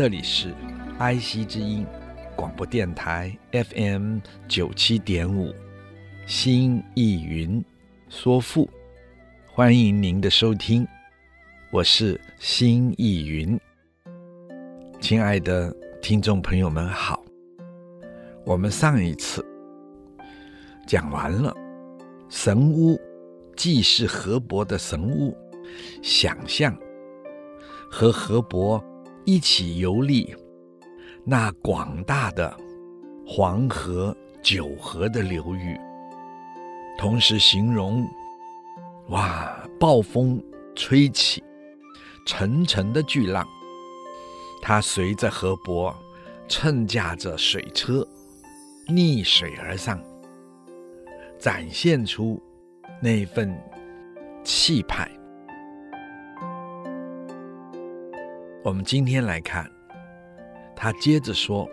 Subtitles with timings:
[0.00, 0.54] 这里是
[0.98, 1.86] 爱惜之音
[2.34, 5.54] 广播电台 FM 九七点五，
[6.24, 7.62] 新艺云
[8.08, 8.66] 说赋，
[9.46, 10.88] 欢迎您的收听，
[11.70, 13.60] 我是新艺云。
[15.02, 17.22] 亲爱的听众朋友们好，
[18.46, 19.44] 我们上一次
[20.86, 21.54] 讲完了
[22.30, 22.98] 神屋，
[23.54, 25.36] 既是河伯的神屋，
[26.02, 26.74] 想象
[27.90, 28.82] 和河伯。
[29.30, 30.34] 一起游历
[31.24, 32.52] 那广大的
[33.24, 35.78] 黄河、九河的流域，
[36.98, 38.04] 同时形容
[39.10, 40.42] 哇，暴风
[40.74, 41.40] 吹起，
[42.26, 43.46] 层层的巨浪，
[44.60, 45.94] 它随着河伯
[46.48, 48.04] 乘驾着水车
[48.88, 50.02] 逆水而上，
[51.38, 52.42] 展现出
[53.00, 53.56] 那份
[54.42, 55.08] 气派。
[58.62, 59.66] 我们今天来看，
[60.76, 61.66] 他接着说：“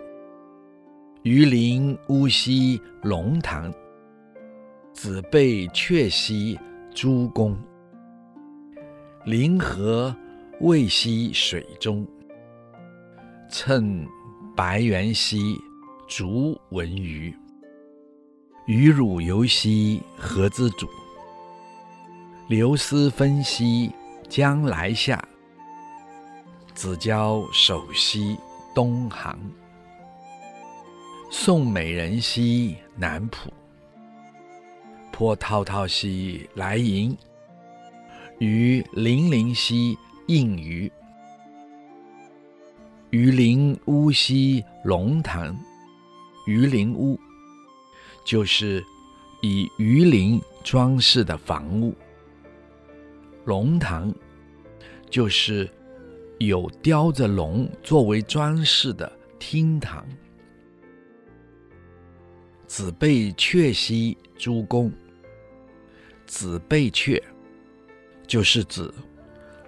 [1.22, 3.70] 鱼鳞乌溪龙塘，
[4.94, 6.58] 子贝阙兮
[6.94, 7.54] 诸公。
[9.26, 10.16] 临河
[10.60, 12.06] 渭兮水中，
[13.50, 14.06] 趁
[14.56, 15.60] 白猿兮
[16.06, 17.36] 逐文鱼。
[18.66, 20.88] 鱼乳游兮何之主，
[22.48, 23.92] 流丝分兮
[24.26, 25.22] 将来下。”
[26.78, 28.38] 子交首兮
[28.72, 29.36] 东航，
[31.28, 33.52] 宋美人兮南浦。
[35.10, 37.18] 波滔滔兮来迎，
[38.38, 40.88] 鱼鳞鳞兮应鱼。
[43.10, 45.52] 鱼鳞屋兮龙潭，
[46.46, 47.18] 鱼鳞屋
[48.24, 48.80] 就是
[49.42, 51.92] 以鱼鳞装饰的房屋，
[53.44, 54.14] 龙塘
[55.10, 55.68] 就是。
[56.38, 60.06] 有雕着龙作为装饰的厅堂。
[62.66, 64.92] 子贝阙兮诸公，
[66.26, 67.20] 子贝阙
[68.26, 68.92] 就是指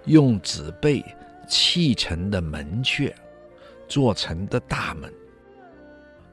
[0.05, 1.03] 用紫贝
[1.47, 3.13] 砌成的门阙，
[3.87, 5.11] 做成的大门。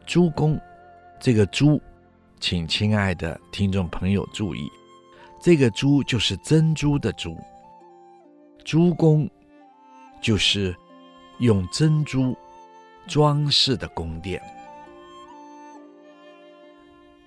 [0.06, 0.60] 诸公，
[1.19, 1.81] 这个诸，
[2.38, 4.69] 请亲爱的听众朋友注意，
[5.43, 7.37] 这个诸就是珍珠的珠。
[8.65, 9.28] 诸公。
[10.21, 10.75] 就是
[11.39, 12.37] 用珍珠
[13.06, 14.43] 装饰的宫殿。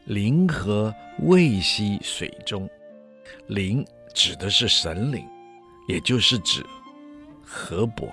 [0.05, 0.93] 灵河
[1.23, 2.69] 渭兮水中，
[3.47, 5.27] 灵指的是神灵，
[5.87, 6.65] 也就是指
[7.43, 8.09] 河伯。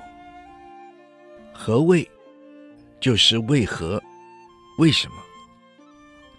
[1.53, 2.09] 河渭
[3.00, 4.00] 就是渭河，
[4.78, 5.16] 为什么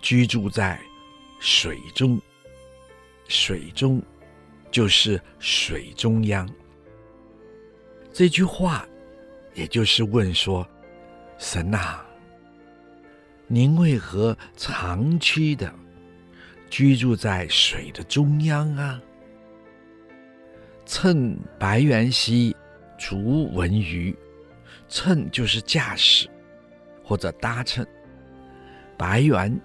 [0.02, 0.80] 居住在
[1.40, 2.20] 水中？
[3.28, 4.02] 水中
[4.72, 6.50] 就是水中央。
[8.12, 8.86] 这句话，
[9.54, 10.68] 也就是问说
[11.38, 12.02] ：“神呐，
[13.48, 15.74] 您为何长期的
[16.70, 19.02] 居住在水的中央啊？
[20.86, 22.54] 乘白猿兮
[22.98, 24.14] 逐文鱼，
[24.90, 26.28] 乘就是驾驶
[27.04, 27.86] 或者搭乘。
[28.98, 29.58] 白猿，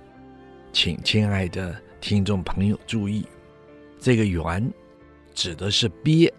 [0.70, 3.26] 请亲爱的听众朋友注意，
[3.98, 4.70] 这个猿
[5.32, 6.32] 指的是鳖。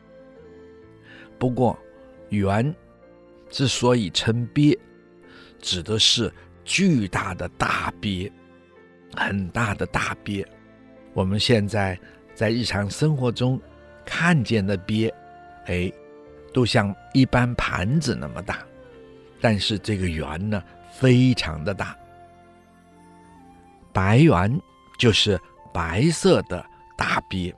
[1.37, 1.77] 不过。
[2.29, 2.73] 圆
[3.49, 4.77] 之所以称鳖，
[5.59, 6.31] 指的是
[6.63, 8.31] 巨大的大鳖，
[9.15, 10.45] 很大的大鳖。
[11.13, 11.97] 我们现在
[12.33, 13.59] 在日常生活中
[14.03, 15.13] 看见的鳖，
[15.65, 15.91] 哎，
[16.53, 18.65] 都像一般盘子那么大，
[19.39, 20.61] 但是这个圆呢，
[20.91, 21.95] 非常的大。
[23.93, 24.59] 白圆
[24.97, 25.39] 就是
[25.73, 26.65] 白色的
[26.97, 27.55] 大鳖，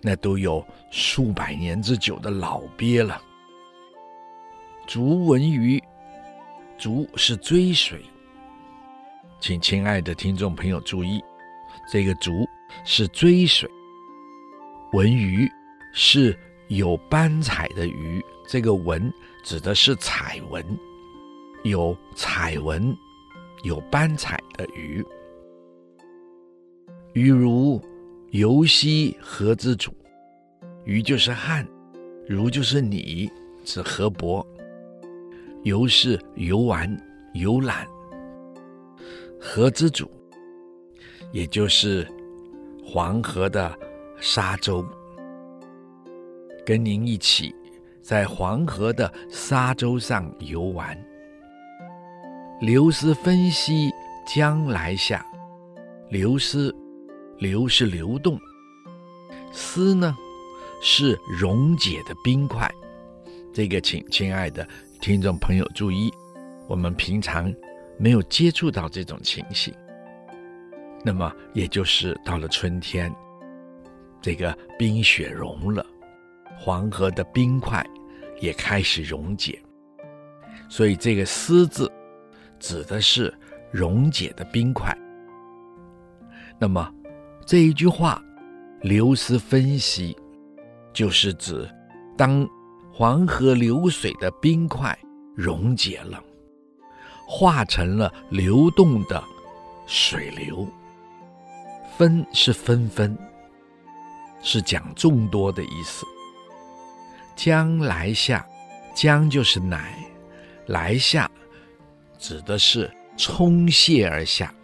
[0.00, 3.20] 那都有数百年之久的老鳖了。
[4.86, 5.82] 竹文鱼，
[6.78, 8.00] 竹是追随，
[9.40, 11.20] 请亲爱的听众朋友注意，
[11.90, 12.30] 这个竹
[12.84, 13.68] 是追随，
[14.92, 15.50] 文鱼
[15.92, 16.38] 是
[16.68, 19.12] 有斑彩的鱼，这个文
[19.42, 20.64] 指的是彩纹，
[21.64, 22.96] 有彩纹、
[23.64, 25.04] 有斑彩的鱼。
[27.12, 27.82] 鱼如
[28.30, 29.92] 游兮河之主，
[30.84, 31.66] 鱼就是汉，
[32.28, 33.28] 如就是你，
[33.64, 34.46] 指河伯。
[35.66, 36.88] 游是游玩、
[37.34, 37.84] 游览。
[39.40, 40.08] 河之主，
[41.32, 42.06] 也就是
[42.84, 43.76] 黄河的
[44.20, 44.86] 沙洲，
[46.64, 47.52] 跟您一起
[48.00, 50.96] 在黄河的沙洲上游玩。
[52.60, 53.90] 流丝分析
[54.24, 55.26] 将来下，
[56.10, 56.72] 流失，
[57.38, 58.38] 流是流动，
[59.50, 60.16] 丝呢
[60.80, 62.72] 是溶解的冰块。
[63.52, 64.64] 这个，请亲爱的。
[65.00, 66.12] 听众朋友注意，
[66.66, 67.52] 我们平常
[67.98, 69.72] 没有接触到这种情形。
[71.04, 73.14] 那么，也就是到了春天，
[74.20, 75.84] 这个冰雪融了，
[76.58, 77.86] 黄河的冰块
[78.40, 79.60] 也开始溶解，
[80.68, 81.90] 所以这个“丝”字
[82.58, 83.32] 指的是
[83.70, 84.96] 溶解的冰块。
[86.58, 86.92] 那么
[87.44, 88.20] 这一句话
[88.82, 90.16] “流丝分析”，
[90.92, 91.68] 就是指
[92.16, 92.48] 当。
[92.98, 94.98] 黄河流水的冰块
[95.34, 96.18] 溶解了，
[97.28, 99.22] 化成了流动的
[99.86, 100.66] 水流。
[101.98, 103.14] 分是纷纷，
[104.42, 106.06] 是讲众多的意思。
[107.36, 108.48] 将来下，
[108.94, 110.02] 将就是乃，
[110.64, 111.30] 来下
[112.18, 114.54] 指的是冲泻而下，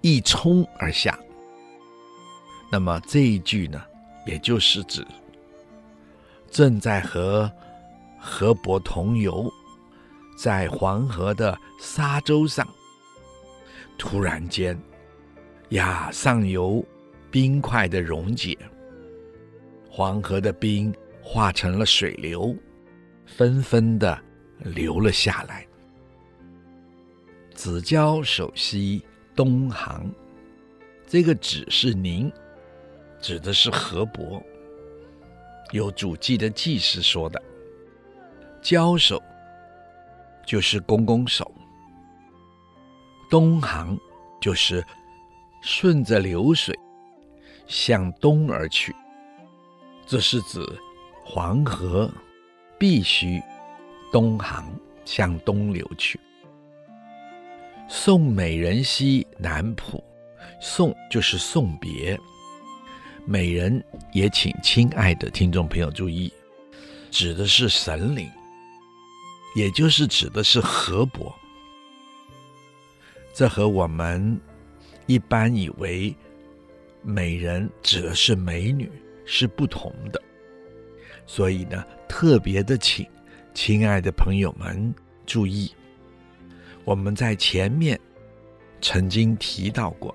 [0.00, 1.18] 一冲而下。
[2.72, 3.78] 那么这一句呢，
[4.24, 5.06] 也就是指。
[6.50, 7.50] 正在和
[8.18, 9.50] 河伯同游，
[10.36, 12.68] 在黄河的沙洲上，
[13.96, 14.78] 突然间，
[15.70, 16.84] 呀，上游
[17.30, 18.58] 冰块的溶解，
[19.88, 20.92] 黄河的冰
[21.22, 22.54] 化成了水流，
[23.24, 24.20] 纷纷的
[24.58, 25.64] 流了下来。
[27.54, 29.04] 子交首西
[29.36, 30.12] 东行，
[31.06, 32.32] 这个“子”是您，
[33.20, 34.42] 指的是河伯。
[35.72, 37.40] 有主祭的祭司说的
[38.60, 39.22] ：“交手
[40.44, 41.50] 就是拱拱手，
[43.30, 43.98] 东行
[44.40, 44.84] 就是
[45.62, 46.76] 顺着流水
[47.66, 48.94] 向东而去。
[50.06, 50.60] 这是指
[51.24, 52.10] 黄河
[52.76, 53.40] 必须
[54.10, 54.64] 东行
[55.04, 56.18] 向东流去。
[57.88, 60.02] 送美人兮南浦，
[60.60, 62.18] 送就是送别。”
[63.30, 63.80] 美人
[64.12, 66.32] 也请亲爱的听众朋友注意，
[67.12, 68.28] 指的是神灵，
[69.54, 71.32] 也就是指的是河伯。
[73.32, 74.36] 这和我们
[75.06, 76.12] 一般以为
[77.02, 78.90] 美人指的是美女
[79.24, 80.20] 是不同的，
[81.24, 83.06] 所以呢，特别的请
[83.54, 84.92] 亲爱的朋友们
[85.24, 85.70] 注意，
[86.84, 87.96] 我们在前面
[88.80, 90.12] 曾经提到过。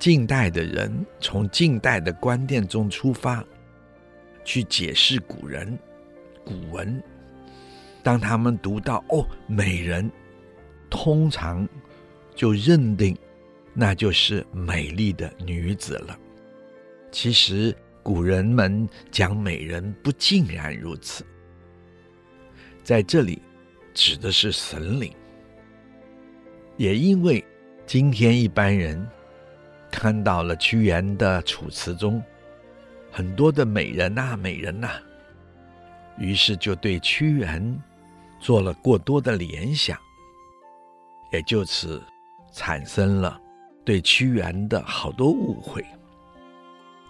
[0.00, 3.44] 近代的人从近代的观念中出发，
[4.42, 5.78] 去解释古人
[6.42, 7.02] 古文。
[8.02, 10.10] 当他们读到“哦，美人”，
[10.88, 11.68] 通常
[12.34, 13.14] 就认定
[13.74, 16.18] 那就是美丽的女子了。
[17.12, 21.26] 其实古人们讲美人不尽然如此，
[22.82, 23.42] 在这里
[23.92, 25.12] 指的是神灵。
[26.78, 27.44] 也因为
[27.84, 29.06] 今天一般人。
[29.90, 32.22] 看到了屈原的《楚辞》中
[33.10, 34.92] 很多的美人呐、美人呐、
[36.18, 37.82] 于是就对屈原
[38.38, 39.98] 做了过多的联想，
[41.32, 42.02] 也就此
[42.52, 43.40] 产生了
[43.84, 45.84] 对屈原的好多误会。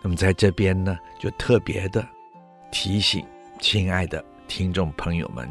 [0.02, 2.06] 那么在这边呢，就特别的
[2.72, 3.24] 提醒
[3.60, 5.48] 亲爱的听众朋友们，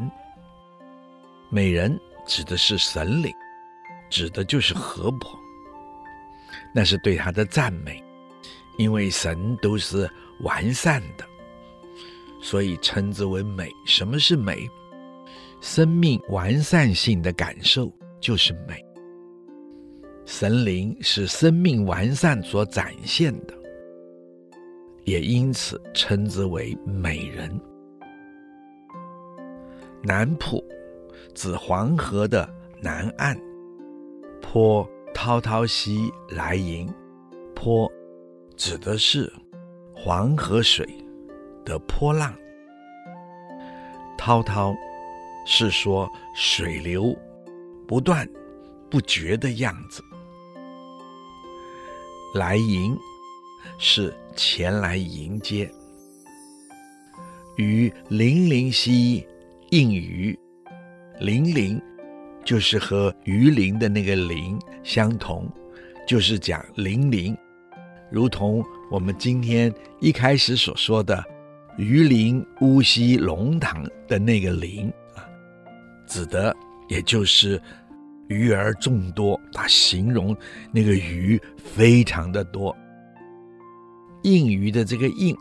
[1.50, 3.32] 美人指的是神灵，
[4.10, 5.40] 指的就是河伯。
[6.74, 8.04] 那是对他的赞美，
[8.78, 10.10] 因为神都是
[10.42, 11.26] 完善的，
[12.42, 13.72] 所以称之为美。
[13.86, 14.70] 什么是美？
[15.62, 18.86] 生命完善性的感受就是美。
[20.26, 23.54] 神灵是生命完善所展现的，
[25.04, 27.50] 也因此称之为美人。
[30.04, 30.64] 南浦
[31.34, 32.48] 指黄河的
[32.80, 33.36] 南岸，
[34.40, 34.88] 坡。
[35.22, 36.90] 滔滔兮来迎，
[37.54, 37.92] 波
[38.56, 39.30] 指的是
[39.94, 40.88] 黄河水
[41.66, 42.34] 的波浪。
[44.18, 44.74] 滔滔
[45.46, 47.14] 是说水流
[47.86, 48.26] 不断
[48.90, 50.02] 不绝的样子。
[52.34, 52.98] 来迎
[53.78, 55.70] 是前来迎接。
[57.58, 59.28] 与零零兮
[59.72, 60.40] 应鱼，
[61.20, 61.78] 零零。
[62.50, 65.48] 就是和鱼鳞的那个鳞相同，
[66.08, 67.38] 就是讲鳞鳞，
[68.12, 71.24] 如同我们今天一开始所说的
[71.78, 75.30] “鱼鳞乌溪龙塘”的那个“鳞”啊，
[76.08, 76.52] 指的
[76.88, 77.62] 也就是
[78.30, 80.36] 鱼儿众多，它形容
[80.72, 82.76] 那个鱼非常的多。
[84.24, 85.38] 应鱼的这个“应”，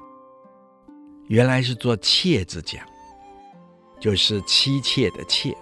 [1.28, 2.84] 原来是做“妾”字讲，
[3.98, 5.56] 就是妻妾的“妾”。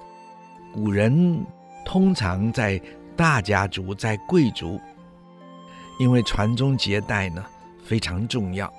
[0.76, 1.42] 古人
[1.87, 2.78] 通常在
[3.16, 4.78] 大家族、在贵族。
[5.99, 7.42] 因为传宗接代呢
[7.83, 8.71] 非常重要，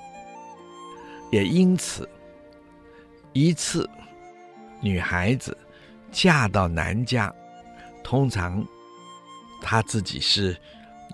[1.32, 2.08] 也因此，
[3.34, 3.90] 一次
[4.80, 5.58] 女孩子
[6.12, 7.34] 嫁到男家，
[8.04, 8.64] 通常
[9.64, 10.56] 她自己是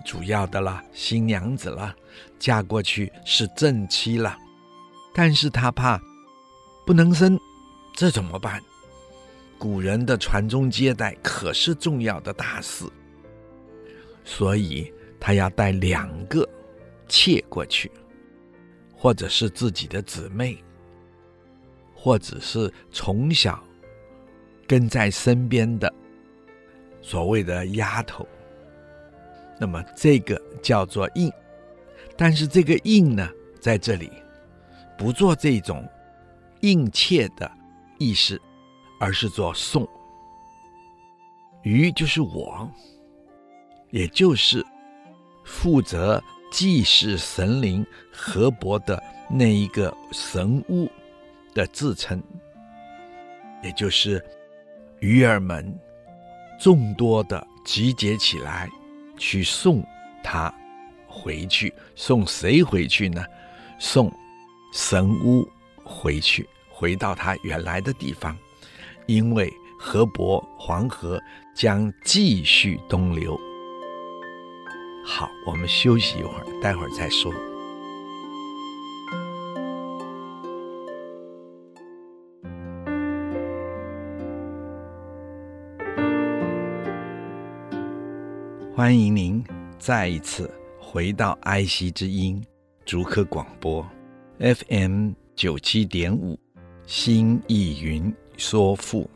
[0.04, 1.96] 主要的了，新娘子了，
[2.38, 4.36] 嫁过去是正妻了，
[5.14, 5.98] 但是她怕
[6.84, 7.40] 不能生，
[7.94, 8.62] 这怎么办？
[9.64, 12.84] 古人的传宗接代可是重要的大事，
[14.22, 14.92] 所以。
[15.18, 16.46] 他要带两个
[17.08, 17.90] 妾过去，
[18.94, 20.62] 或者是自己的姊妹，
[21.94, 23.64] 或者是从小
[24.66, 25.90] 跟在身边的
[27.00, 28.28] 所谓的丫头。
[29.58, 31.32] 那么这个叫做应，
[32.18, 33.26] 但是这个应呢，
[33.58, 34.12] 在这里
[34.98, 35.88] 不做这种
[36.60, 37.50] 应妾的
[37.98, 38.38] 意思，
[38.98, 39.88] 而是做送。
[41.62, 42.70] 鱼就是我，
[43.90, 44.64] 也就是。
[45.46, 50.90] 负责祭祀神灵河伯的那一个神巫
[51.52, 52.18] 的自称，
[53.62, 54.24] 也就是
[55.00, 55.78] 鱼儿们
[56.58, 58.70] 众多的集结起来，
[59.18, 59.84] 去送
[60.22, 60.50] 他
[61.06, 61.70] 回去。
[61.94, 63.22] 送谁回去呢？
[63.78, 64.10] 送
[64.72, 65.46] 神巫
[65.84, 68.34] 回去，回到他原来的地方，
[69.06, 71.20] 因为河伯黄河
[71.54, 73.38] 将继续东流。
[75.04, 77.32] 好，我们休息一会儿，待会儿再说。
[88.74, 89.44] 欢迎您
[89.78, 92.44] 再一次回到爱惜之音
[92.84, 93.86] 竹科广播
[94.38, 96.38] FM 九七点五，
[96.84, 99.08] 心意云说赋。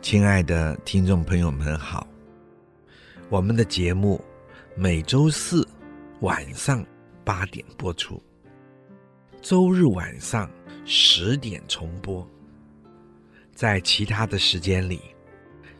[0.00, 2.06] 亲爱的听众朋友们好，
[3.28, 4.20] 我们的节目。
[4.80, 5.66] 每周四
[6.20, 6.86] 晚上
[7.24, 8.22] 八点播出，
[9.42, 10.48] 周日晚上
[10.84, 12.24] 十点重播。
[13.52, 15.00] 在其他的时间里，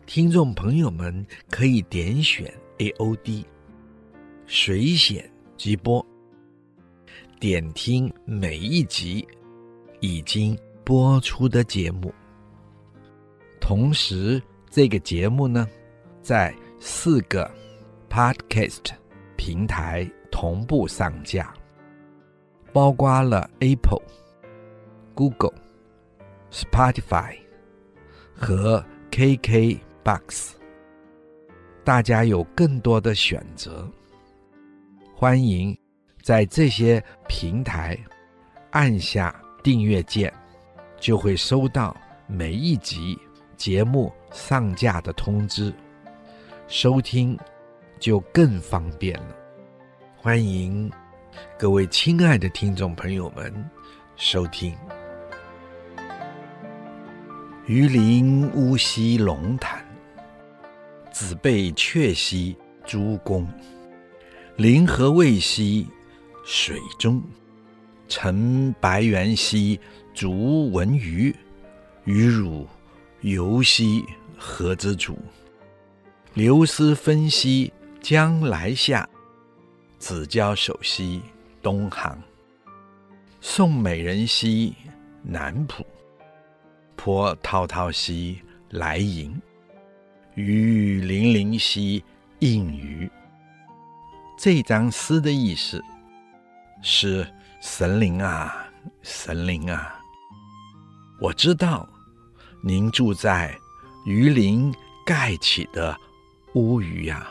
[0.05, 3.45] 听众朋友们可以点选 AOD
[4.47, 6.05] 水选即播，
[7.39, 9.25] 点听每一集
[10.01, 12.11] 已经播出的节目。
[13.61, 14.41] 同时，
[14.71, 15.67] 这个节目呢，
[16.19, 17.47] 在四个。
[18.09, 18.85] Podcast
[19.37, 21.53] 平台同步上架，
[22.73, 24.01] 包括了 Apple、
[25.13, 25.53] Google、
[26.51, 27.37] Spotify
[28.33, 30.53] 和 KKBox，
[31.83, 33.87] 大家有更多的选择。
[35.13, 35.77] 欢迎
[36.23, 37.95] 在这些平台
[38.71, 40.33] 按下订阅键，
[40.99, 41.95] 就会收到
[42.27, 43.17] 每一集
[43.55, 45.73] 节目上架的通知，
[46.67, 47.37] 收听。
[47.99, 49.35] 就更方便了。
[50.15, 50.89] 欢迎
[51.57, 53.53] 各位亲爱的听众朋友们
[54.15, 54.73] 收听
[57.65, 59.85] 《鱼鳞乌溪龙潭》，
[61.11, 63.45] 子备阙兮诸公，
[64.55, 65.85] 临河未兮
[66.45, 67.21] 水中，
[68.07, 69.77] 乘白猿兮
[70.19, 71.33] 逐文鱼，
[72.03, 72.67] 鱼乳
[73.21, 74.03] 游兮
[74.37, 75.17] 何之主，
[76.33, 77.71] 流丝纷兮。
[78.01, 79.07] 将来下，
[79.97, 81.21] 子交首兮
[81.61, 82.21] 东航。
[83.39, 84.75] 宋美人兮
[85.23, 85.85] 南浦，
[86.97, 89.41] 波滔滔兮来迎。
[90.35, 92.03] 鱼鳞鳞兮
[92.39, 93.09] 应鱼。
[94.37, 95.81] 这张诗的意思
[96.81, 97.25] 是：
[97.61, 98.67] 神灵啊，
[99.01, 99.98] 神灵啊，
[101.19, 101.87] 我知道
[102.61, 103.57] 您住在
[104.05, 104.73] 鱼鳞
[105.05, 105.97] 盖起的
[106.53, 107.29] 乌鱼呀。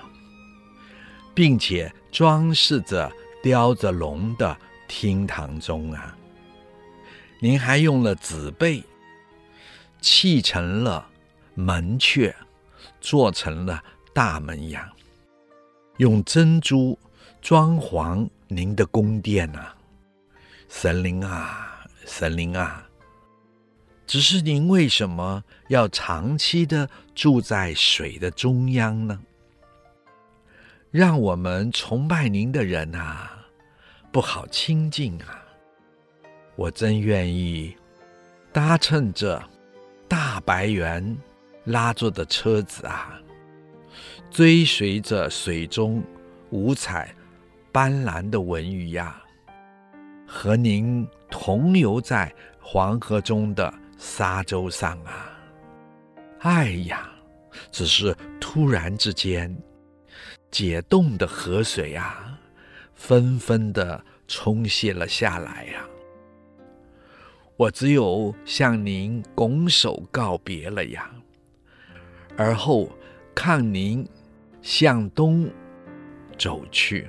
[1.38, 3.08] 并且装饰着
[3.40, 6.16] 雕着龙的厅堂中啊，
[7.38, 8.82] 您还用了紫贝
[10.00, 11.08] 砌成了
[11.54, 12.34] 门阙，
[13.00, 13.80] 做成了
[14.12, 14.92] 大门牙，
[15.98, 16.98] 用珍珠
[17.40, 19.76] 装潢您的宫殿啊，
[20.68, 22.87] 神灵啊，神灵啊！
[24.08, 29.20] 只是您为什么要长期的住在水的中央呢？
[30.90, 33.46] 让我们崇拜您的人啊，
[34.10, 35.44] 不好亲近啊！
[36.56, 37.76] 我真愿意
[38.50, 39.46] 搭乘着
[40.08, 41.14] 大白猿
[41.64, 43.20] 拉着的车子啊，
[44.30, 46.02] 追随着水中
[46.48, 47.14] 五彩
[47.70, 49.22] 斑斓的文鱼呀，
[50.26, 55.30] 和您同游在黄河中的沙洲上啊！
[56.40, 57.10] 哎呀，
[57.72, 59.54] 只是突然之间，
[60.50, 62.38] 解冻的河水呀，
[62.94, 65.84] 纷纷的冲泻了下来呀。
[67.56, 71.10] 我只有向您拱手告别了呀，
[72.36, 72.88] 而后
[73.34, 74.08] 看您
[74.62, 75.50] 向东
[76.38, 77.08] 走去，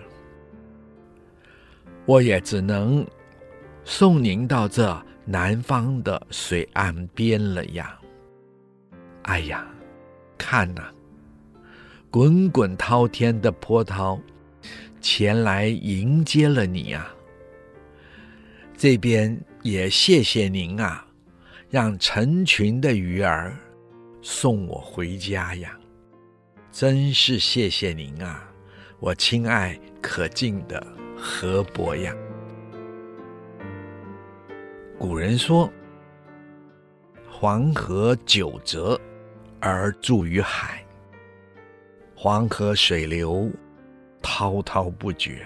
[2.07, 3.05] 我也只能
[3.83, 7.95] 送您到这南方的水岸边了呀。
[9.21, 9.63] 哎呀，
[10.39, 10.91] 看呐、
[12.09, 14.19] 滚滚滔天的波涛
[14.99, 17.13] 前来迎接了你啊！
[18.75, 21.05] 这边也谢谢您啊，
[21.69, 23.55] 让成群的鱼儿
[24.23, 25.77] 送我回家呀！
[26.71, 28.49] 真是谢谢您啊，
[28.99, 30.83] 我亲爱可敬的
[31.15, 32.15] 河伯呀！
[34.99, 35.71] 古人说
[37.31, 38.99] ：“黄河九折。”
[39.61, 40.81] 而注于海，
[42.15, 43.51] 黄河水流
[44.21, 45.45] 滔滔不绝，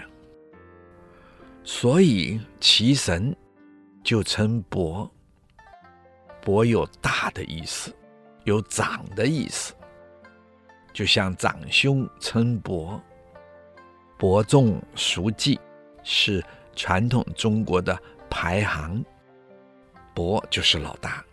[1.64, 3.34] 所以其神
[4.04, 5.10] 就称伯。
[6.40, 7.92] 伯有大的意思，
[8.44, 9.74] 有长的意思，
[10.92, 13.02] 就像长兄称伯。
[14.16, 15.58] 伯仲叔季
[16.04, 16.40] 是
[16.76, 19.04] 传统中国的排行，
[20.14, 21.24] 伯就是老大。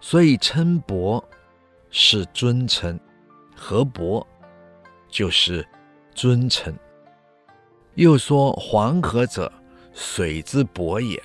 [0.00, 1.22] 所以称伯
[1.90, 2.98] 是尊称，
[3.54, 4.26] 河伯
[5.08, 5.66] 就是
[6.14, 6.74] 尊称。
[7.96, 9.52] 又说黄河者，
[9.92, 11.22] 水之伯也。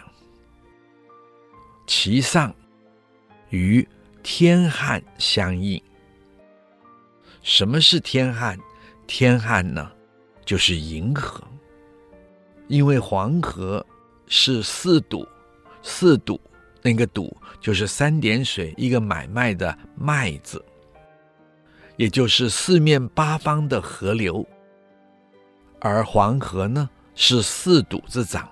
[1.87, 2.53] 其上
[3.49, 3.87] 与
[4.23, 5.81] 天汉相应。
[7.43, 8.57] 什么是天汉？
[9.07, 9.91] 天汉呢，
[10.43, 11.41] 就是银河。
[12.67, 13.85] 因为黄河
[14.27, 15.25] 是四堵，
[15.85, 16.41] 四堵。
[16.81, 20.63] 那个堵就是三点水一个买卖的卖字，
[21.97, 24.45] 也就是四面八方的河流。
[25.79, 28.47] 而黄河呢，是四堵之长，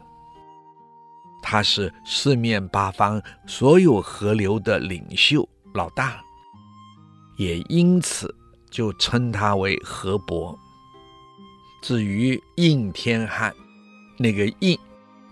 [1.44, 6.20] 它是四面八方所有河流的领袖老大，
[7.38, 8.34] 也因此
[8.72, 10.58] 就称它为河伯。
[11.84, 13.54] 至于应天汉，
[14.18, 14.76] 那个应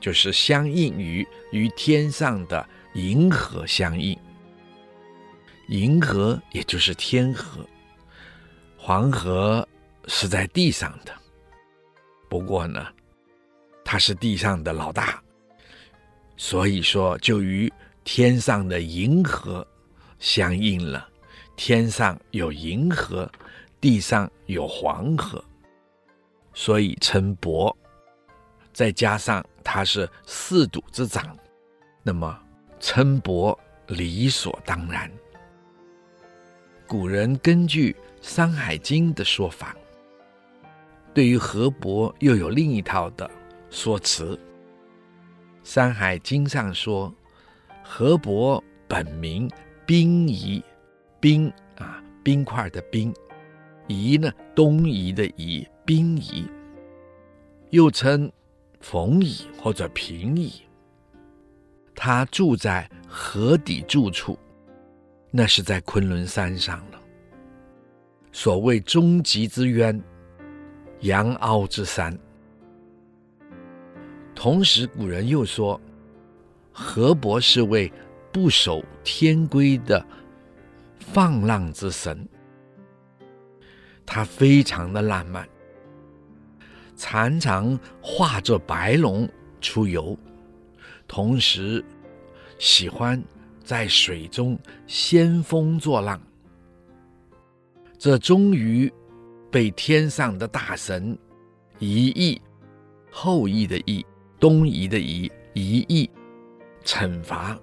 [0.01, 2.67] 就是相应于与天上的。
[2.93, 4.19] 银河相应，
[5.69, 7.65] 银河也就是天河，
[8.75, 9.65] 黄河
[10.07, 11.13] 是在地上的。
[12.27, 12.85] 不过呢，
[13.85, 15.23] 它是地上的老大，
[16.35, 17.71] 所以说就与
[18.03, 19.65] 天上的银河
[20.19, 21.07] 相应了。
[21.55, 23.31] 天上有银河，
[23.79, 25.41] 地上有黄河，
[26.53, 27.73] 所以称伯。
[28.73, 31.37] 再加上它是四堵之长，
[32.03, 32.37] 那么。
[32.83, 33.55] 称伯
[33.85, 35.07] 理所当然。
[36.87, 39.75] 古人根据《山海经》的说法，
[41.13, 43.29] 对于河伯又有另一套的
[43.69, 44.35] 说辞。
[45.63, 47.13] 《山海经》上说，
[47.83, 49.47] 河伯本名
[49.85, 50.63] 冰夷，
[51.19, 53.13] 冰啊，冰块的冰，
[53.87, 56.49] 夷呢，东夷的夷，冰夷，
[57.69, 58.31] 又称
[58.81, 60.51] 冯夷或者平夷。
[61.95, 64.37] 他住在河底住处，
[65.29, 66.99] 那是在昆仑山上了。
[68.31, 70.01] 所谓终极之渊，
[71.01, 72.17] 阳凹之山。
[74.33, 75.79] 同时，古人又说，
[76.71, 77.91] 河伯是位
[78.31, 80.03] 不守天规的
[80.97, 82.27] 放浪之神。
[84.05, 85.47] 他非常的浪漫，
[87.01, 89.27] 常常化作白龙
[89.59, 90.15] 出游。
[91.07, 91.83] 同时，
[92.59, 93.21] 喜欢
[93.63, 96.21] 在水中掀风作浪，
[97.97, 98.93] 这终于
[99.49, 101.17] 被天上的大神
[101.79, 102.39] 夷翼
[103.09, 104.05] （后羿的羿，
[104.39, 106.07] 东夷的夷，夷翼）
[106.85, 107.59] 惩罚，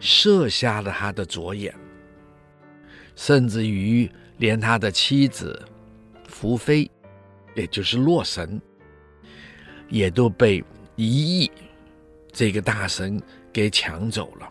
[0.00, 1.72] 射瞎了他的左眼，
[3.14, 5.64] 甚至于连他的妻子
[6.26, 6.90] 福妃，
[7.58, 8.60] 也就是洛神，
[9.88, 11.50] 也都被一亿。
[12.32, 13.20] 这个大神
[13.52, 14.48] 给抢走了，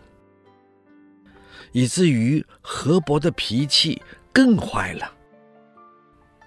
[1.72, 5.10] 以至于河伯的脾气更坏了。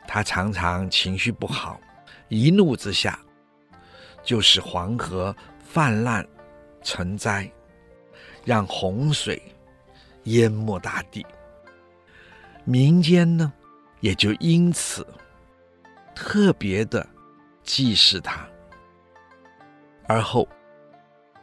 [0.08, 1.82] 他常常情绪不好，
[2.30, 3.19] 一怒之下
[4.24, 6.28] 就使黄河泛滥
[6.84, 7.52] 成灾，
[8.45, 9.41] 让洪水
[10.26, 11.26] 淹没大地。
[12.65, 13.52] 民间呢，
[14.00, 15.08] 也就因此
[16.23, 17.05] 特别的
[17.63, 18.47] 祭祀他。
[20.07, 20.47] 而后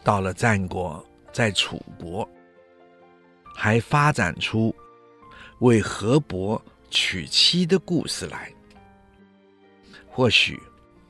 [0.05, 2.27] 到了战国，在楚国，
[3.57, 4.73] 还发展出
[5.59, 8.53] 为河伯娶妻的故事来。
[10.09, 10.57] 或许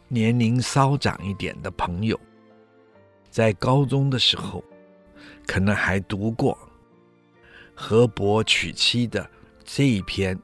[0.08, 2.18] 年龄稍长一点的朋友，
[3.30, 4.64] 在高中的时候，
[5.46, 6.56] 可能还读过
[7.74, 9.28] 河伯娶妻的
[9.62, 10.38] 这一篇，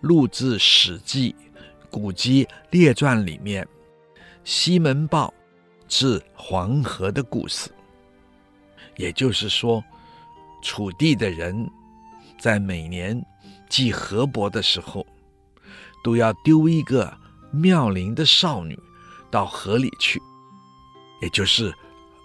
[0.00, 1.32] 录自《史记·
[1.90, 3.66] 古籍列传》里面，
[4.44, 5.32] 西门豹。
[5.90, 7.70] 治黄河的故事，
[8.98, 9.82] 也就是说，
[10.62, 11.66] 楚地的人
[12.38, 13.18] 在每年
[13.70, 15.06] 祭河伯的时候，
[16.04, 17.10] 都要丢一个
[17.50, 18.78] 妙龄的少女
[19.30, 20.20] 到河里去，
[21.22, 21.72] 也就是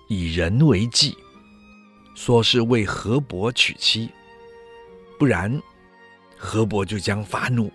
[0.09, 1.15] 以人为祭，
[2.13, 4.09] 说是为河伯娶妻，
[5.17, 5.57] 不然
[6.37, 7.71] 河伯就将发怒，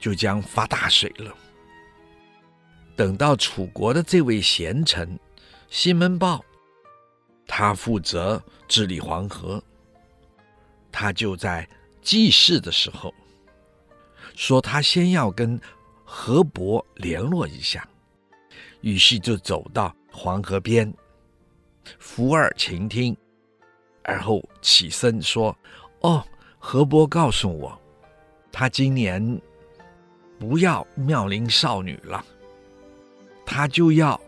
[0.00, 1.32] 就将发大水了。
[2.96, 5.18] 等到楚国的这位贤臣
[5.68, 6.44] 西门豹，
[7.46, 9.62] 他负责治理黄河，
[10.90, 11.68] 他就在
[12.02, 13.14] 祭祀的时候
[14.34, 15.60] 说，他先要跟
[16.04, 17.88] 河伯联络一下，
[18.80, 20.92] 于是就走到黄河边，
[21.98, 23.16] 伏耳倾听，
[24.02, 25.56] 而后起身说
[26.02, 26.26] ：“哦，
[26.58, 27.80] 河伯告诉我，
[28.50, 29.40] 他今年
[30.40, 32.24] 不要妙龄少女了。”
[33.46, 34.20] 他就要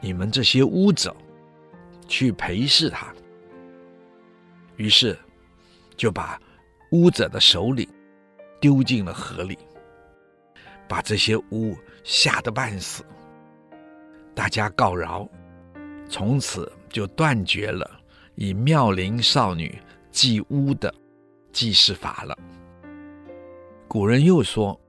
[0.00, 1.14] 你们这些巫者
[2.06, 3.12] 去陪侍他，
[4.76, 5.18] 于是
[5.96, 6.40] 就把
[6.92, 7.88] 巫者的首领
[8.60, 9.58] 丢进了河里，
[10.88, 13.04] 把这些巫吓得半死。
[14.36, 15.28] 大家告饶，
[16.08, 17.90] 从此就断绝了
[18.36, 19.76] 以妙龄少女
[20.12, 20.94] 祭巫的
[21.52, 22.38] 祭祀法了。
[23.88, 24.80] 古人又说，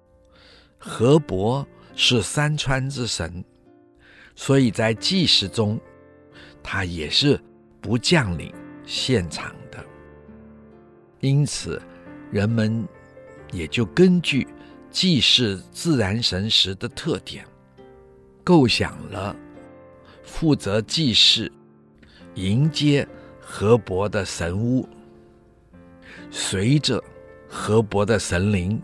[0.80, 1.68] 河伯。
[2.02, 3.44] 是山川之神，
[4.34, 5.78] 所以在祭祀中，
[6.64, 7.38] 他也是
[7.82, 8.54] 不降临
[8.86, 9.86] 现场的。
[11.20, 11.82] 因此，
[12.32, 12.88] 人们
[13.52, 14.48] 也就根据
[14.90, 17.46] 祭祀自然神时的特点，
[18.46, 19.36] 构想了
[20.24, 21.52] 负责祭祀、
[22.36, 23.06] 迎接
[23.42, 24.88] 河伯的神屋，
[26.32, 27.04] 随着
[27.50, 28.82] 河伯的神灵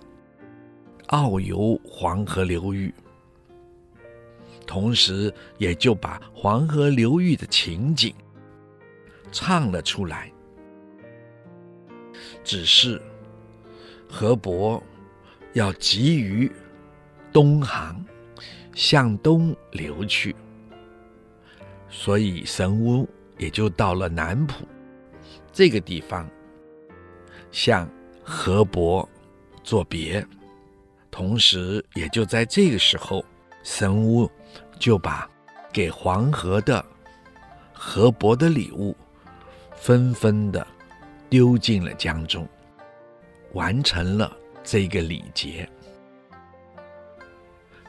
[1.07, 2.93] 遨游黄河流域。
[4.65, 8.13] 同时，也就把黄河流域的情景
[9.31, 10.31] 唱了出来。
[12.43, 13.01] 只是
[14.09, 14.81] 河伯
[15.53, 16.51] 要急于
[17.31, 18.03] 东航，
[18.73, 20.35] 向东流去，
[21.89, 24.65] 所以神巫也就到了南浦
[25.51, 26.29] 这个地方，
[27.51, 27.89] 向
[28.23, 29.07] 河伯
[29.63, 30.25] 作别。
[31.15, 33.23] 同时，也就在这个时候，
[33.63, 34.29] 神巫。
[34.77, 35.25] 就把
[35.71, 36.83] 给黄河的
[37.71, 38.93] 河伯的礼物，
[39.73, 40.67] 纷纷的
[41.29, 42.45] 丢进了江中，
[43.53, 45.65] 完成了这个礼节。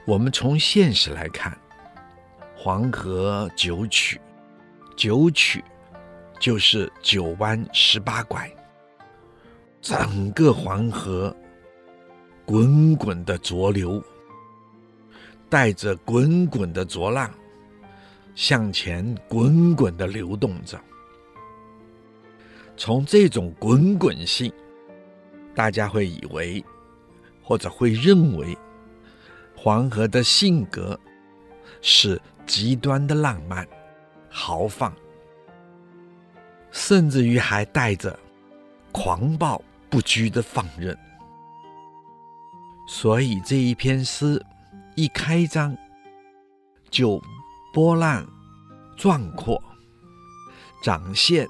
[0.07, 1.59] 我们从现实来看，
[2.57, 4.21] 黄河九曲，
[4.97, 5.65] 九曲
[6.39, 8.49] 就是九弯十八拐，
[9.83, 11.35] 整个黄河
[12.47, 14.03] 滚滚的浊流。
[15.49, 17.33] 带着滚滚的浊浪，
[18.35, 20.77] 向前滚滚的流动着。
[22.77, 24.53] 从这种滚滚性，
[25.55, 26.65] 大家会以为，
[27.43, 28.59] 或者会认为，
[29.57, 30.99] 黄河的性格
[31.81, 33.65] 是极端的浪漫、
[34.29, 34.93] 豪放，
[36.73, 38.19] 甚至于还带着
[38.91, 40.99] 狂暴不羁的放任。
[42.87, 44.45] 所以这一篇诗。
[44.99, 45.77] 一开张
[46.89, 47.23] 就
[47.71, 48.27] 波浪
[48.97, 49.63] 壮阔，
[50.83, 51.47] 展现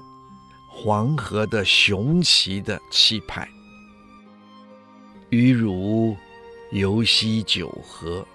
[0.69, 3.47] 黄河的雄奇的气派。
[5.29, 6.13] 鱼如
[6.73, 8.27] 游兮九河，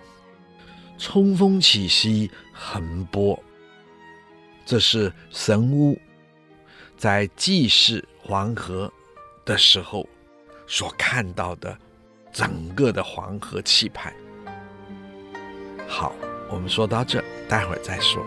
[0.96, 3.38] 冲锋起兮横波。
[4.64, 6.00] 这是神巫
[6.96, 8.90] 在祭祀黄河
[9.44, 10.08] 的时候
[10.66, 11.78] 所看到的
[12.32, 14.12] 整个的黄河气派。
[15.86, 16.12] 好，
[16.50, 18.24] 我们说到这，待会儿再说。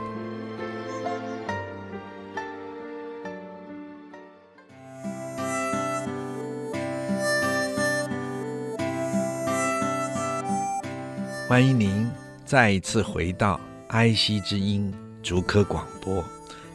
[11.47, 12.09] 欢迎您
[12.43, 16.23] 再一次回到爱惜之音竹科广播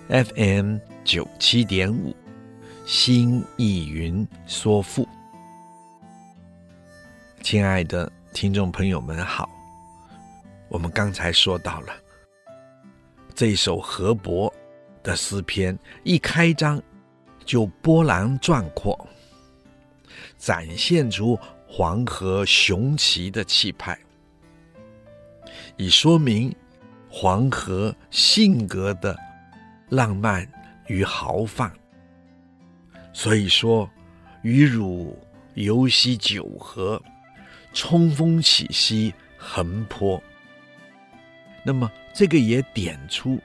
[0.09, 2.15] FM 九七点五，
[2.87, 5.07] 心意云说赋。
[7.43, 9.49] 亲爱的听众朋友们好，
[10.69, 11.93] 我们刚才说到了
[13.35, 14.53] 这首河伯
[15.03, 16.81] 的诗篇，一开章
[17.45, 19.09] 就波澜壮阔，
[20.39, 23.99] 展现出黄河雄奇的气派，
[25.77, 26.55] 以说明
[27.09, 29.17] 黄河性格的
[29.89, 30.47] 浪漫
[30.87, 31.73] 与豪放。
[33.13, 33.91] 所以说，
[34.43, 35.19] 与汝
[35.55, 37.03] 游兮九河，
[37.73, 40.23] 冲锋起兮横坡。
[41.63, 43.39] 那么，这个也点出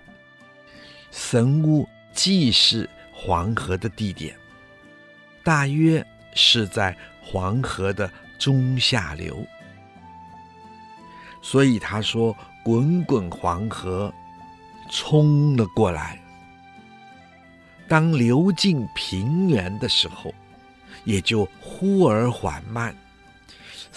[1.12, 4.36] 神屋祭祀黄河的地点，
[5.44, 8.10] 大约是在黄河的
[8.40, 9.46] 中下流。
[11.42, 14.12] 所以他说：“滚滚黄河
[14.90, 16.20] 冲了过来。”
[17.88, 20.34] 当流进平原的时候，
[21.04, 22.96] 也就忽而缓慢，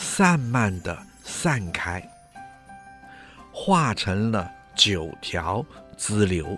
[0.01, 2.01] 散漫地散开，
[3.51, 6.57] 化成了九条支流，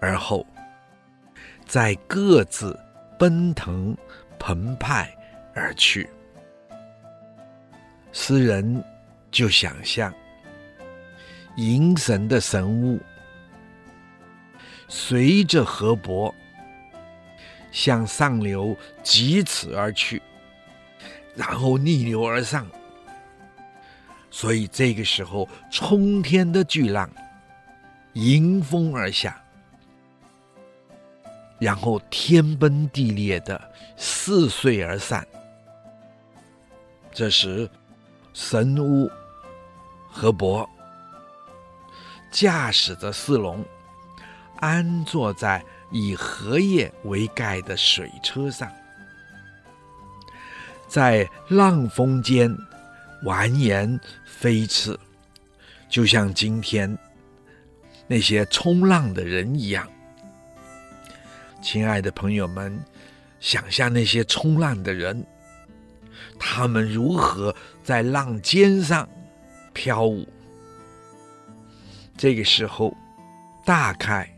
[0.00, 0.46] 而后
[1.66, 2.78] 再各自
[3.18, 3.96] 奔腾
[4.38, 5.12] 澎湃
[5.52, 6.08] 而去。
[8.12, 8.82] 诗人
[9.32, 10.14] 就想象
[11.56, 13.00] 迎神的神物。
[14.88, 16.32] 随着河伯
[17.72, 20.22] 向上流疾驰而去，
[21.36, 22.66] 然后逆流而上，
[24.30, 27.08] 所以这个时候冲天的巨浪
[28.14, 29.40] 迎风而下，
[31.58, 33.60] 然后天崩地裂的
[33.96, 35.26] 四碎而散。
[37.12, 37.70] 这时，
[38.32, 39.10] 神巫
[40.10, 40.68] 河伯
[42.30, 43.64] 驾驶着四龙。
[44.58, 48.72] 安坐在以荷叶为盖的水车上，
[50.88, 52.50] 在浪峰间
[53.24, 54.98] 蜿蜒飞驰，
[55.88, 56.96] 就像今天
[58.06, 59.88] 那些冲浪的人一样。
[61.62, 62.78] 亲爱的朋友们，
[63.40, 65.26] 想象那些冲浪的人，
[66.38, 69.08] 他们如何在浪尖上
[69.72, 70.26] 飘舞？
[72.16, 72.96] 这个时候，
[73.64, 74.32] 大概。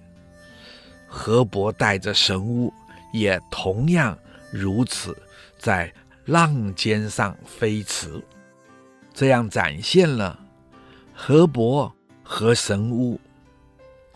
[1.11, 2.73] 河伯带着神物，
[3.13, 4.17] 也同样
[4.51, 5.17] 如此，
[5.59, 5.91] 在
[6.29, 8.23] 浪尖上飞驰，
[9.15, 10.39] 这样展现了
[11.15, 11.91] 河伯
[12.23, 13.19] 和神巫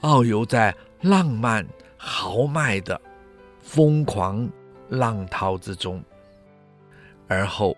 [0.02, 3.00] 遨游在浪漫豪迈的
[3.62, 4.46] 疯狂
[4.90, 6.04] 浪涛之中。
[7.28, 7.74] 而后，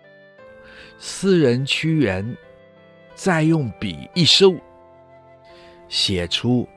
[0.99, 2.37] 诗人屈原
[3.15, 4.53] 再用笔一收，
[5.89, 6.69] 写出。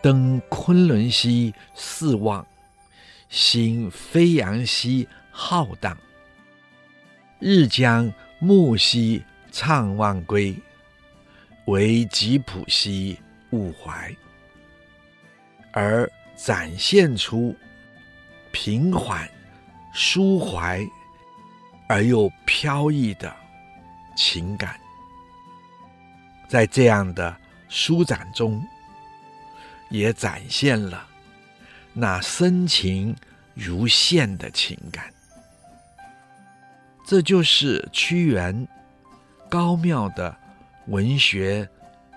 [0.00, 2.46] 登昆仑兮四望，
[3.30, 5.96] 心飞扬兮浩荡。
[7.46, 10.56] 日将暮兮怅忘归，
[11.66, 14.10] 惟吉普兮勿怀。
[15.70, 17.54] 而展现出
[18.50, 19.28] 平缓、
[19.92, 20.80] 舒怀
[21.86, 23.30] 而又飘逸的
[24.16, 24.80] 情感，
[26.48, 27.36] 在这样的
[27.68, 28.58] 舒展中。
[29.90, 31.06] 也展现了
[31.92, 33.14] 那深情
[33.52, 35.13] 如线的情感，
[37.04, 38.66] 这就是屈原
[39.48, 40.34] 高妙的
[40.86, 41.68] 文学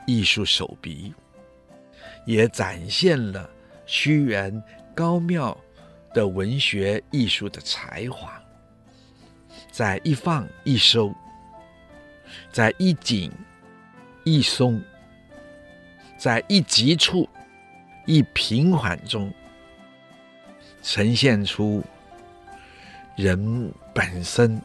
[0.06, 1.14] 艺术手笔，
[2.26, 3.50] 也展现了
[3.86, 4.64] 屈原
[4.96, 5.56] 高妙
[6.14, 8.42] 的文学艺术的才华，
[9.70, 11.14] 在一放一收，
[12.52, 13.32] 在一紧
[14.24, 14.82] 一松，
[16.18, 17.28] 在一急处。
[18.10, 19.30] 一平缓中，
[20.82, 21.84] 呈现出
[23.18, 24.62] 人本身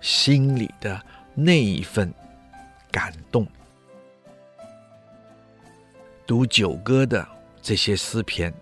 [0.00, 1.00] 心里的
[1.34, 2.12] 那一份
[2.90, 3.46] 感动。
[6.26, 7.26] 读九歌的
[7.60, 8.54] 这些诗篇，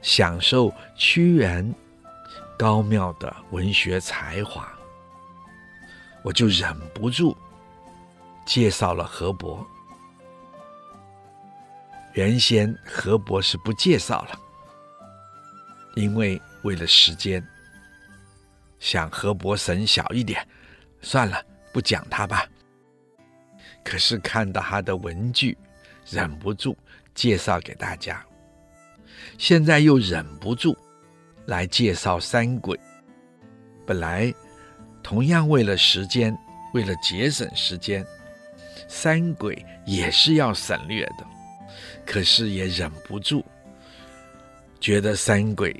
[0.00, 1.74] 享受屈原
[2.58, 4.72] 高妙的文学才华，
[6.22, 7.36] 我就忍不住
[8.46, 9.64] 介绍了河伯。
[12.14, 14.40] 原先河伯是不介绍了，
[15.96, 17.46] 因为为了时间，
[18.84, 20.46] 想河伯神小一点，
[21.00, 21.42] 算了，
[21.72, 22.46] 不讲他吧。
[23.82, 25.56] 可是看到他的文具，
[26.10, 26.76] 忍不住
[27.14, 28.22] 介绍给大家。
[29.38, 30.76] 现在又忍不住
[31.46, 32.78] 来介绍三鬼。
[33.86, 34.30] 本来
[35.02, 36.36] 同样为了时间，
[36.74, 38.04] 为了节省时间，
[38.86, 41.24] 三鬼也是要省略的，
[42.04, 43.42] 可是也忍不住
[44.78, 45.74] 觉得三鬼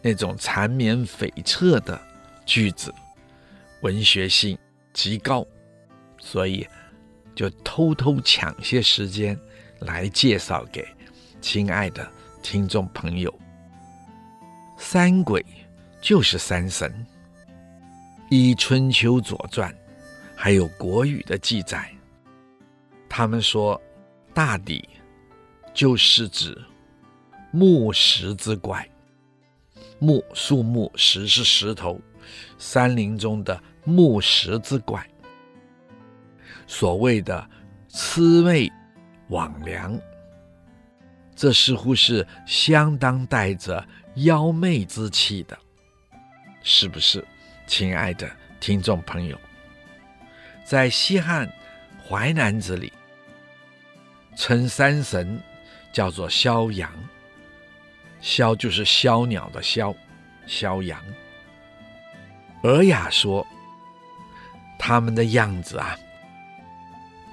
[0.00, 2.00] 那种缠绵悱恻的
[2.46, 2.94] 句子
[3.82, 4.56] 文学性
[4.94, 5.44] 极高，
[6.18, 6.66] 所以
[7.34, 9.38] 就偷偷抢些时间
[9.80, 10.86] 来介绍给
[11.42, 12.08] 亲爱的
[12.42, 13.32] 听众朋友。
[14.78, 15.44] 三鬼
[16.00, 17.04] 就是三神。
[18.30, 19.70] 依《春秋左传》
[20.34, 21.92] 还有《国语》的记载，
[23.08, 23.80] 他们说，
[24.34, 24.88] 大抵
[25.72, 26.60] 就是指
[27.52, 28.88] 木石之怪。
[29.98, 32.00] 木树木，石是石头，
[32.58, 35.06] 山林中的木石之怪。
[36.66, 37.48] 所谓的
[37.90, 38.70] 魑魅
[39.30, 40.00] 魍魉，
[41.34, 43.86] 这似乎是相当带着
[44.16, 45.56] 妖媚之气的，
[46.62, 47.24] 是不是？
[47.66, 49.36] 亲爱的听众朋友，
[50.64, 51.46] 在西汉
[52.08, 52.92] 《淮南子》里，
[54.36, 55.40] 称山神
[55.92, 56.92] 叫做萧阳。
[58.20, 59.94] 萧就是枭鸟的萧，
[60.46, 61.00] 萧阳。
[62.66, 63.46] 尔雅说，
[64.78, 65.96] 他们的样子啊，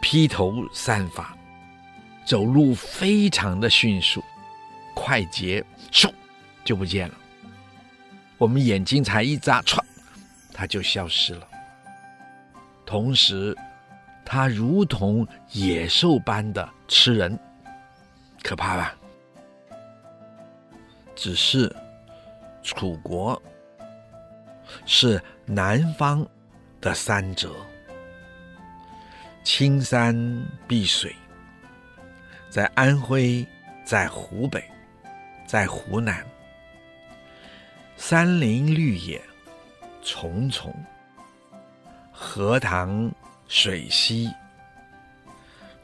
[0.02, 1.36] 披头散发，
[2.26, 4.24] 走路非常的迅速、
[4.94, 6.12] 快捷，咻
[6.64, 7.16] 就不见了。
[8.38, 9.80] 我们眼睛才一眨，唰。
[10.54, 11.48] 他就消失了。
[12.86, 13.58] 同时，
[14.24, 17.40] 他如同野兽般的吃人，
[18.44, 18.96] 可怕吧？
[21.16, 21.76] 只是
[22.62, 23.42] 楚国
[24.86, 26.28] 是南方
[26.80, 27.54] 的三泽，
[29.44, 30.16] 青山
[30.68, 31.16] 碧水，
[32.50, 33.46] 在安徽，
[33.86, 34.64] 在湖北，
[35.46, 36.26] 在湖南，
[37.98, 39.22] 山林绿野。
[40.06, 40.76] 重重，
[42.12, 43.10] 荷塘
[43.48, 44.30] 水溪，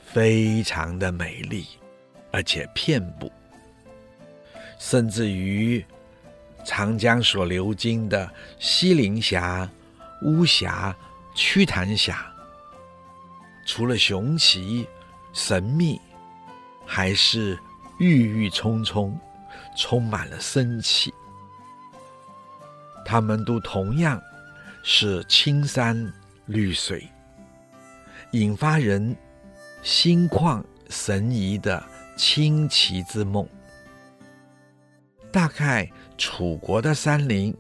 [0.06, 1.66] 非常的美丽，
[2.30, 3.32] 而且遍布，
[4.78, 5.82] 甚至于
[6.70, 9.68] 长江所流经的西陵峡、
[10.22, 10.96] 巫峡、
[11.34, 12.32] 瞿潭峡，
[13.66, 14.88] 除了雄奇
[15.34, 16.00] 神秘，
[16.86, 17.58] 还是
[17.98, 19.20] 郁郁葱葱，
[19.76, 21.12] 充满了生气。
[23.04, 24.22] 他们都同样
[24.84, 26.14] 是青山
[26.46, 27.10] 绿水，
[28.30, 29.18] 引发人
[29.82, 31.84] 心旷神怡的
[32.16, 33.50] 清奇之梦。
[35.32, 35.88] 大概
[36.20, 37.56] 楚国的山林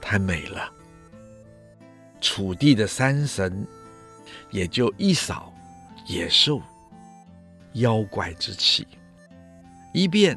[0.00, 0.72] 太美了，
[2.18, 3.66] 楚地的山神
[4.50, 5.52] 也就一扫
[6.06, 6.62] 野兽、
[7.74, 8.88] 妖怪之气，
[9.92, 10.36] 一变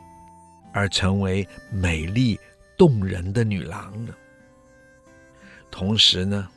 [0.74, 2.38] 而成为美丽
[2.78, 4.14] 动人的女郎了。
[5.72, 6.50] 同时呢，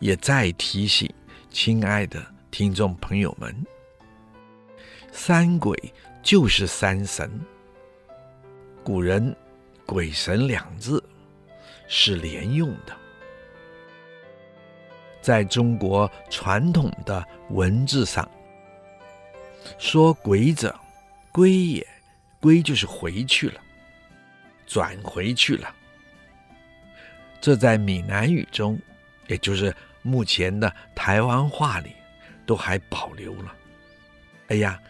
[0.00, 1.08] 也再提醒
[1.50, 3.54] 亲爱的听众朋友们，
[5.12, 5.80] 三鬼
[6.20, 7.30] 就是三神。
[8.82, 9.34] 古人
[9.92, 11.02] “鬼神”两字
[11.86, 12.96] 是连用的，
[15.20, 18.26] 在中国传统的文字上，
[19.78, 20.74] 说“鬼者，
[21.30, 21.86] 归也”，
[22.40, 23.60] 归就是回去了，
[24.66, 25.74] 转回去了。
[27.38, 28.80] 这在闽南语中，
[29.26, 31.92] 也就是目前的台湾话里，
[32.46, 33.54] 都还保留了。
[34.48, 34.80] 哎呀，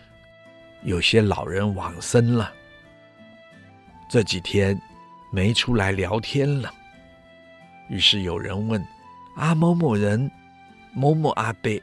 [0.84, 2.52] 有些老人往生了，
[4.08, 4.80] 这几天
[5.32, 6.72] 没出来聊天了。
[7.88, 8.80] 于是有人问
[9.34, 10.30] ：“啊，某某人，
[10.92, 11.82] 某某阿伯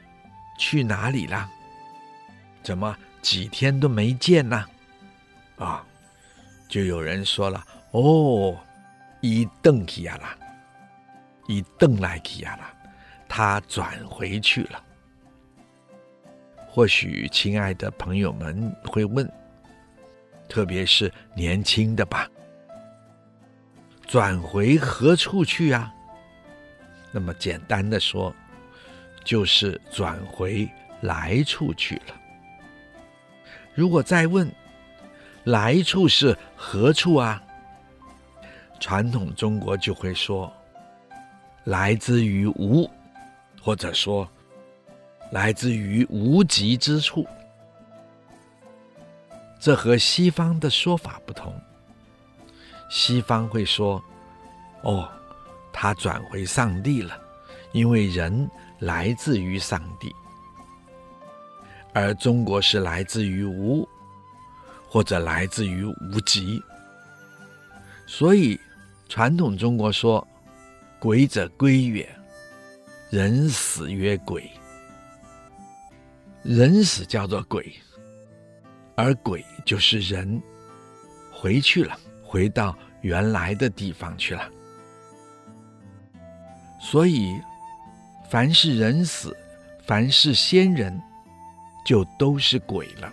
[0.56, 1.50] 去哪里啦？
[2.62, 4.64] 怎么几天都没见呢？”
[5.58, 5.84] 啊，
[6.68, 8.56] 就有人说了：“哦，
[9.20, 10.36] 一邓起呀啦。”
[11.48, 12.64] 伊邓来提亚了，
[13.28, 14.80] 他转回去了。
[16.68, 19.28] 或许亲爱的朋友们会问，
[20.48, 22.30] 特别是年轻的吧，
[24.10, 25.94] 转回何处去啊？
[27.12, 28.34] 那么简单的说，
[29.22, 30.68] 就是转回
[31.00, 32.14] 来处去了。
[33.72, 34.52] 如果再问，
[35.44, 37.40] 来处是何处啊？
[38.80, 40.52] 传统中国就会说。
[41.64, 42.90] 来自于无，
[43.62, 44.28] 或者说
[45.30, 47.24] 来自于无极之处。
[49.60, 51.54] 这和西方的说法不同。
[52.88, 54.02] 西方会说
[54.82, 55.08] ：“哦，
[55.72, 57.20] 他转回上帝了，
[57.72, 60.14] 因为人来自于上帝。”
[61.92, 63.88] 而中国是来自于无，
[64.88, 66.62] 或者来自于无极。
[68.06, 68.58] 所以
[69.08, 70.26] 传统中国说。
[71.00, 72.06] 鬼者归也，
[73.08, 74.50] 人死曰鬼。
[76.42, 77.74] 人死叫做鬼，
[78.96, 80.42] 而鬼就是人
[81.32, 84.46] 回去了，回到原来的地方去了。
[86.80, 87.40] 所以，
[88.28, 89.36] 凡是人死，
[89.86, 91.00] 凡是仙人，
[91.84, 93.12] 就都是鬼了。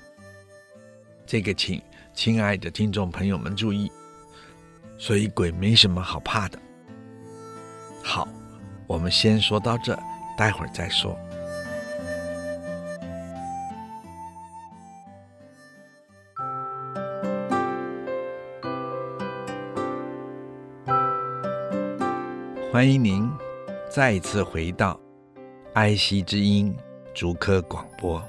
[1.27, 1.79] 这个，请
[2.13, 3.91] 亲爱的听众朋友们注意。
[4.97, 6.57] 所以鬼没什么好怕的。
[8.03, 8.27] 好，
[8.87, 9.95] 我们先说到这，
[10.35, 11.15] 待会儿再说。
[22.71, 23.29] 欢迎您
[23.97, 24.99] 再次回到
[25.73, 26.71] 爱惜之音
[27.15, 28.23] 竹科广播。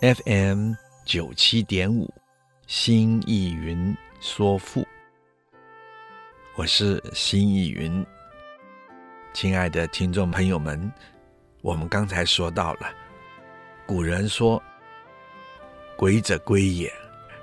[0.00, 0.72] FM
[1.04, 2.10] 九七点五，
[2.66, 4.82] 新意云说赋。
[6.54, 8.06] 我是辛义云，
[9.34, 10.90] 亲爱的听众朋友们，
[11.60, 12.90] 我们刚才说到了，
[13.84, 14.62] 古人说
[15.94, 16.90] “鬼者归也，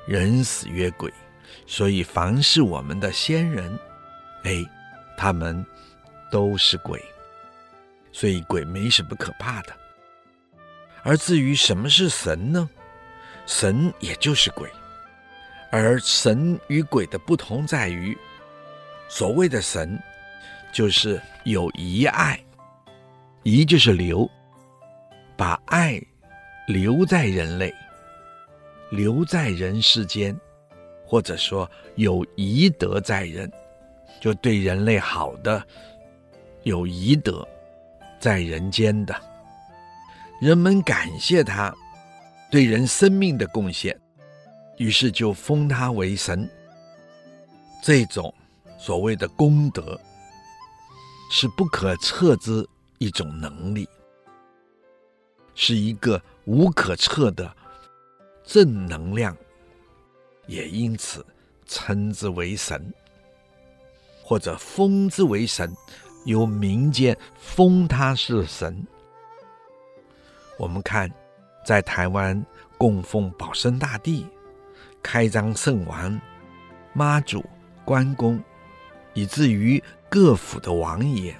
[0.08, 1.14] 人死曰鬼”，
[1.68, 3.80] 所以凡是我们的先人，
[4.42, 4.56] 哎，
[5.16, 5.64] 他们
[6.32, 7.00] 都是鬼，
[8.14, 9.74] 所以鬼没什么可怕的。
[11.04, 12.70] 而至于什么是神呢？
[13.46, 14.70] 神也就是鬼，
[15.70, 18.18] 而神与鬼的不同在于。
[19.10, 20.02] 所谓的神，
[20.72, 22.42] 就是有遗爱，
[23.44, 24.26] 遗就是留，
[25.36, 26.02] 把爱
[26.68, 27.76] 留在人类，
[28.92, 30.34] 留在人世间，
[31.06, 33.52] 或者说有遗德在人，
[34.22, 35.62] 就对人类好的，
[36.64, 37.46] 有遗德
[38.24, 39.14] 在人间的，
[40.40, 41.76] 人们感谢他
[42.50, 44.00] 对人生命的贡献，
[44.78, 46.50] 于是就封他为神。
[47.84, 48.34] 这种。
[48.78, 50.00] 所谓的功德，
[51.32, 52.66] 是不可测之
[52.98, 53.88] 一种能力，
[55.56, 57.54] 是一个无可测的
[58.44, 59.36] 正能量，
[60.48, 61.26] 也因此
[61.66, 62.94] 称之为神，
[64.22, 65.74] 或者封之为神，
[66.26, 68.86] 由民间封他是神。
[70.58, 71.12] 我们看，
[71.66, 72.46] 在台湾
[72.78, 74.26] 供奉保生大帝、
[75.02, 76.20] 开漳圣王、
[76.94, 77.44] 妈祖、
[77.86, 78.42] 关公。
[79.16, 81.36] 以至于各府的王爷，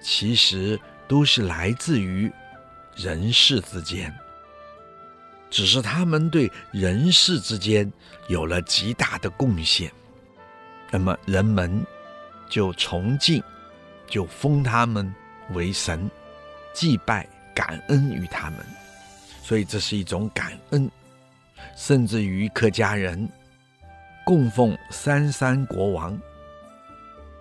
[0.00, 0.78] 其实
[1.08, 2.30] 都是来自于
[2.94, 4.16] 人世之间，
[5.50, 7.92] 只是他们对人世之间
[8.28, 9.90] 有了极大的贡献，
[10.92, 11.84] 那么人们
[12.48, 13.42] 就崇敬，
[14.06, 15.14] 就封他们
[15.54, 16.10] 为神，
[16.72, 18.64] 祭拜感恩于他们，
[19.42, 20.90] 所以这是一种感恩，
[21.76, 23.28] 甚至于客家人。
[24.24, 26.20] 供奉三山国王，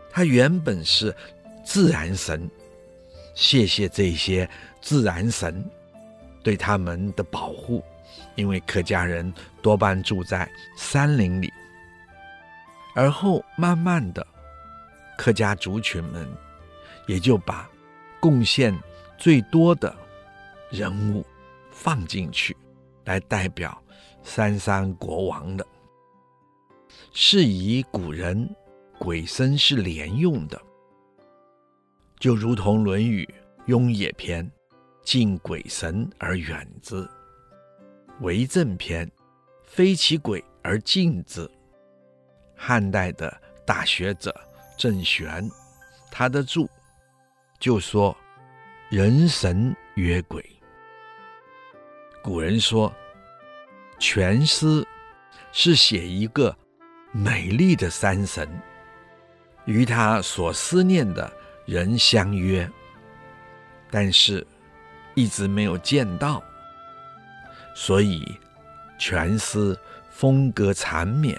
[0.09, 1.13] 他原本是
[1.65, 2.49] 自然神，
[3.35, 4.49] 谢谢这些
[4.79, 5.69] 自然神
[6.41, 7.83] 对他们的保护，
[8.35, 11.51] 因为客家人多半住在山林里。
[12.95, 14.25] 而后慢慢的，
[15.17, 16.31] 客家族群们
[17.07, 17.69] 也就把
[18.19, 18.77] 贡献
[19.17, 19.93] 最多的
[20.69, 21.25] 人物
[21.71, 22.55] 放进去，
[23.05, 23.81] 来代表
[24.21, 25.65] 三山国王的。
[27.11, 28.47] 是以古人
[28.99, 30.61] 鬼神是连用的，
[32.19, 33.23] 就如同《论语·
[33.65, 34.45] 雍也篇》
[35.03, 36.95] “敬鬼神而远之”，
[38.21, 39.07] 《为政篇》
[39.63, 41.49] “非其鬼而敬之”。
[42.55, 44.35] 汉代的大学者
[44.77, 45.49] 郑玄，
[46.11, 46.69] 他的注
[47.59, 48.15] 就说
[48.89, 50.43] ：“人神曰鬼。”
[52.23, 52.93] 古人说，
[53.99, 54.85] 全诗
[55.51, 56.55] 是写一个。
[57.13, 58.47] 美丽的山神，
[59.65, 61.31] 与他所思念的
[61.65, 62.69] 人相约，
[63.89, 64.45] 但是
[65.15, 66.43] 一直没有见到，
[67.73, 68.23] 所以
[68.99, 69.75] 全诗
[70.11, 71.35] 风格缠绵、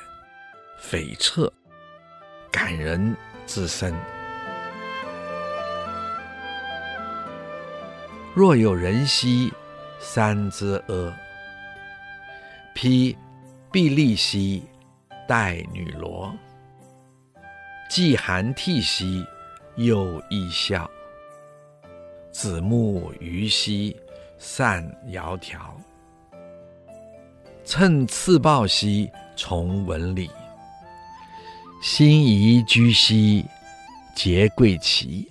[0.80, 1.48] 悱恻、
[2.50, 3.14] 感人
[3.48, 3.92] 至深。
[8.32, 9.52] 若有人兮
[9.98, 11.12] 山之阿，
[12.72, 13.16] 披
[13.72, 14.62] 薜荔兮。
[15.26, 16.34] 带女萝，
[17.90, 19.22] 既含涕兮，
[19.76, 20.90] 又亦笑。
[22.32, 23.94] 子木鱼兮，
[24.38, 25.58] 善窈窕。
[27.62, 30.30] 乘赤豹兮，从文礼。
[31.80, 33.44] 辛夷居兮，
[34.12, 35.28] 结贵奇。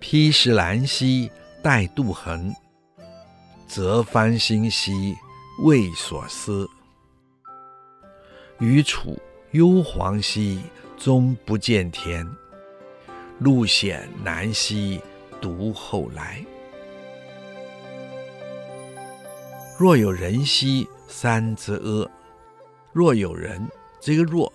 [0.00, 1.30] 披石兰兮，
[1.62, 2.52] 带杜衡。
[3.68, 5.16] 泽翻新兮，
[5.62, 6.68] 谓所思。
[8.58, 9.16] 余处
[9.52, 10.60] 幽篁兮，
[10.96, 12.28] 终不见天。
[13.38, 15.00] 路险难兮，
[15.40, 16.44] 独后来。
[19.78, 22.10] 若有人兮，三之阿。
[22.92, 23.64] 若有人，
[24.00, 24.52] 这个若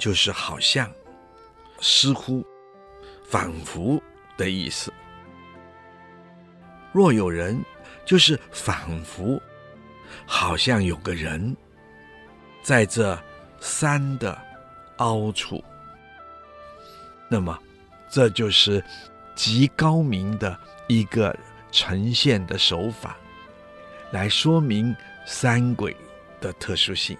[0.00, 0.90] 就是好像、
[1.78, 2.42] 似乎、
[3.28, 4.02] 仿佛
[4.36, 4.90] 的意思。
[6.90, 7.62] 若有人，
[8.06, 9.40] 就是仿佛
[10.26, 11.54] 好像有个人
[12.62, 13.16] 在这
[13.60, 14.36] 山的
[14.96, 15.62] 凹处。
[17.28, 17.56] 那么，
[18.08, 18.82] 这就是
[19.36, 21.36] 极高明的一个
[21.70, 23.16] 呈现的手法，
[24.10, 24.96] 来说明
[25.26, 25.94] 山鬼
[26.40, 27.16] 的特殊性。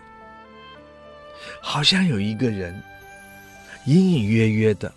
[1.61, 2.81] 好像有一个人
[3.87, 4.93] 隐隐约约的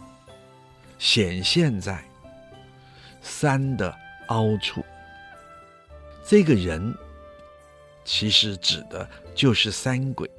[0.99, 2.03] 显现在
[3.21, 3.93] 山的
[4.27, 4.83] 凹处，
[6.25, 6.93] 这个人
[8.05, 10.29] 其实指的就是山鬼，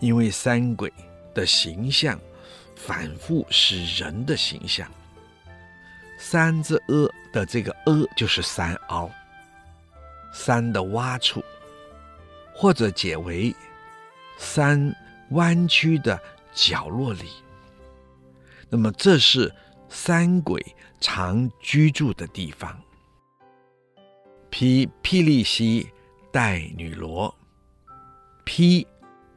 [0.00, 0.92] 因为山鬼
[1.34, 2.18] 的形象
[2.76, 4.88] 反复是人的形象。
[6.18, 9.10] 山之阿的这个阿就是山凹，
[10.32, 11.42] 山的洼处，
[12.54, 13.54] 或者解为。
[14.38, 14.94] 山
[15.32, 16.18] 弯曲的
[16.54, 17.28] 角落里，
[18.70, 19.52] 那么这是
[19.88, 20.64] 山鬼
[21.00, 22.80] 常居住的地方。
[24.48, 25.86] 披霹雳兮
[26.32, 27.34] 带女罗，
[28.44, 28.86] 披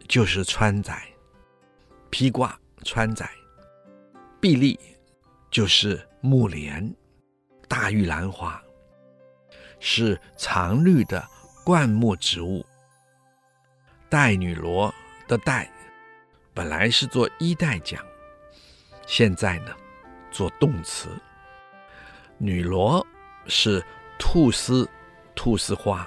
[0.08, 1.04] 就是穿载，
[2.10, 3.30] 披挂穿载。
[4.39, 4.80] 碧丽
[5.49, 6.95] 就是木莲，
[7.68, 8.62] 大玉兰花，
[9.80, 11.28] 是常绿的
[11.66, 12.66] 灌木植物。
[14.12, 14.93] 带女罗
[15.26, 15.72] 的带，
[16.53, 18.03] 本来是做衣带讲，
[19.07, 19.74] 现在呢，
[20.30, 21.07] 做动词。
[22.38, 23.07] 女罗
[23.47, 23.82] 是
[24.20, 24.86] 菟丝、
[25.34, 26.05] 菟丝花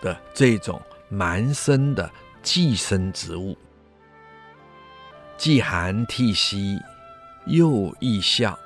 [0.00, 0.80] 的这种
[1.10, 2.10] 蛮生的
[2.42, 3.54] 寄生植物。
[5.36, 6.80] 既含涕兮，
[7.44, 8.58] 又易笑。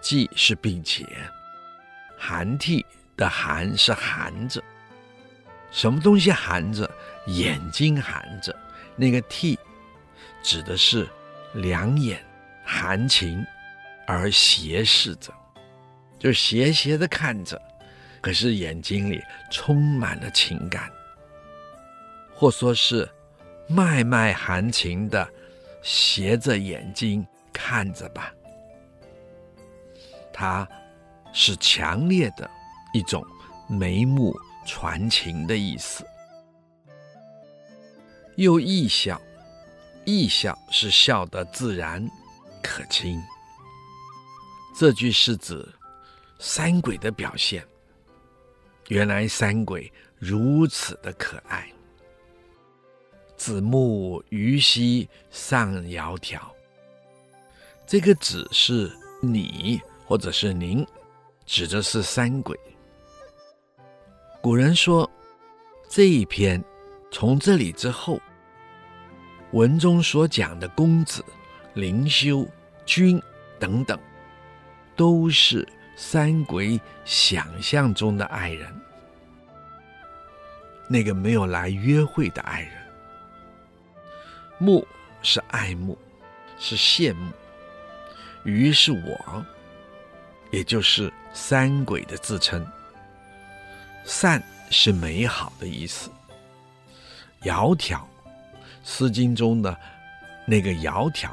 [0.00, 1.04] 既是并且，
[2.16, 4.62] 含涕的含是含着。
[5.72, 6.88] 什么东西含着？
[7.26, 8.52] 眼睛含着，
[8.96, 9.56] 那个涕，
[10.42, 11.08] 指的是
[11.54, 12.20] 两眼
[12.64, 13.46] 含情
[14.08, 15.32] 而斜视着，
[16.18, 17.62] 就斜斜的看着，
[18.20, 20.90] 可是眼睛里充满了情感，
[22.34, 23.08] 或说是
[23.68, 25.28] 脉脉含情的
[25.80, 28.34] 斜着眼睛看着吧。
[30.32, 30.68] 它
[31.32, 32.50] 是强烈的
[32.92, 33.24] 一种
[33.68, 34.36] 眉目。
[34.64, 36.06] 传情的意思，
[38.36, 39.20] 又意笑，
[40.04, 42.08] 意笑是笑得自然
[42.62, 43.20] 可亲。
[44.74, 45.66] 这句是指
[46.38, 47.66] 山鬼的表现。
[48.88, 51.70] 原来山鬼如此的可爱。
[53.36, 56.40] 子木鱼兮上窈窕，
[57.86, 58.90] 这个子是
[59.20, 60.86] 你或者是您，
[61.44, 62.58] 指的是山鬼。
[64.42, 65.08] 古人说，
[65.88, 66.60] 这一篇
[67.12, 68.20] 从这里之后，
[69.52, 71.24] 文中所讲的公子、
[71.74, 72.44] 灵修、
[72.84, 73.22] 君
[73.60, 73.96] 等等，
[74.96, 75.64] 都是
[75.94, 78.68] 山鬼想象中的爱人，
[80.88, 82.72] 那个没有来约会的爱人。
[84.58, 84.84] 慕
[85.22, 85.96] 是爱慕，
[86.58, 87.30] 是羡慕；
[88.42, 89.46] 鱼是我，
[90.50, 92.66] 也就是山鬼的自称。
[94.04, 96.10] 善是美好的意思。
[97.42, 97.96] 窈窕，
[98.84, 99.76] 《诗经》中的
[100.46, 101.30] 那个窈窕，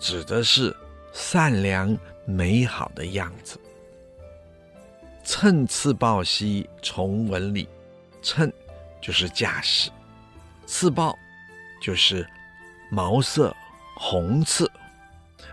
[0.00, 0.76] 指的是
[1.12, 3.58] 善良美好的样子。
[5.24, 7.68] 乘刺豹兮从文里，
[8.22, 8.52] 乘
[9.00, 9.88] 就是驾驶，
[10.66, 11.16] 刺豹
[11.80, 12.28] 就是
[12.90, 13.54] 毛色
[13.96, 14.68] 红刺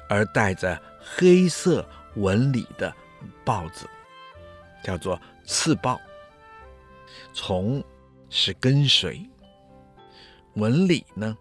[0.09, 2.91] 而带着黑色纹理的
[3.45, 3.87] 豹子，
[4.83, 6.01] 叫做刺豹。
[7.33, 7.83] 从
[8.29, 9.27] 是跟随，
[10.55, 11.37] 纹理呢，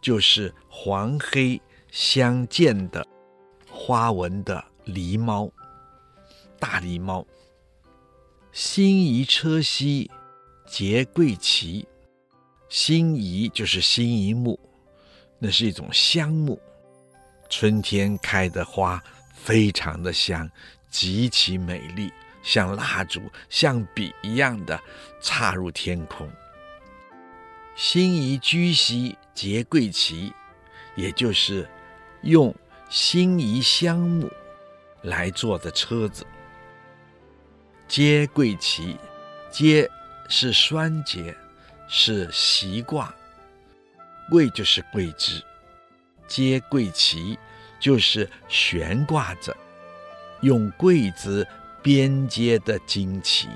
[0.00, 1.60] 就是黄黑
[1.90, 3.06] 相间的
[3.68, 5.50] 花纹的狸猫，
[6.58, 7.26] 大狸猫。
[8.52, 10.10] 辛夷车兮
[10.66, 11.86] 结桂旗，
[12.68, 14.58] 辛夷就是辛夷木，
[15.38, 16.60] 那是一种香木，
[17.48, 19.02] 春天开的花
[19.32, 20.50] 非常的香，
[20.90, 22.10] 极其美丽。
[22.48, 24.80] 像蜡烛、像笔一样的
[25.20, 26.26] 插入天空。
[27.76, 30.32] 辛夷居兮结桂旗，
[30.96, 31.68] 也就是
[32.22, 32.54] 用
[32.88, 34.32] 辛夷香木
[35.02, 36.26] 来做的车子。
[37.86, 38.96] 结桂旗，
[39.50, 39.86] 结
[40.30, 41.36] 是栓结，
[41.86, 43.14] 是席挂，
[44.30, 45.44] 桂就是桂枝，
[46.26, 47.38] 结桂旗
[47.78, 49.54] 就是悬挂着，
[50.40, 51.46] 用桂子。
[51.88, 53.48] 边界的惊奇，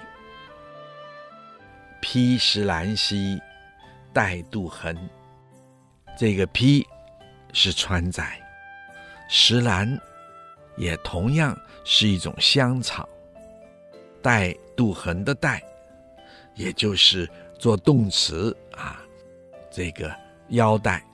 [2.01, 3.39] 披石兰兮，
[4.11, 4.97] 带杜衡。
[6.17, 6.83] 这个披
[7.53, 8.25] 是川仔，
[9.29, 10.01] 石兰
[10.79, 11.55] 也同样
[11.85, 13.07] 是一种香草。
[14.23, 15.63] 带杜衡的带，
[16.55, 18.99] 也就是做动词啊，
[19.71, 20.11] 这个
[20.49, 21.05] 腰带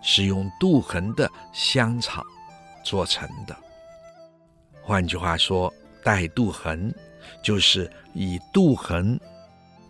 [0.00, 2.24] 是用杜衡的香草
[2.84, 3.56] 做成的。
[4.80, 6.92] 换句话说，带杜衡
[7.42, 9.18] 就是以杜衡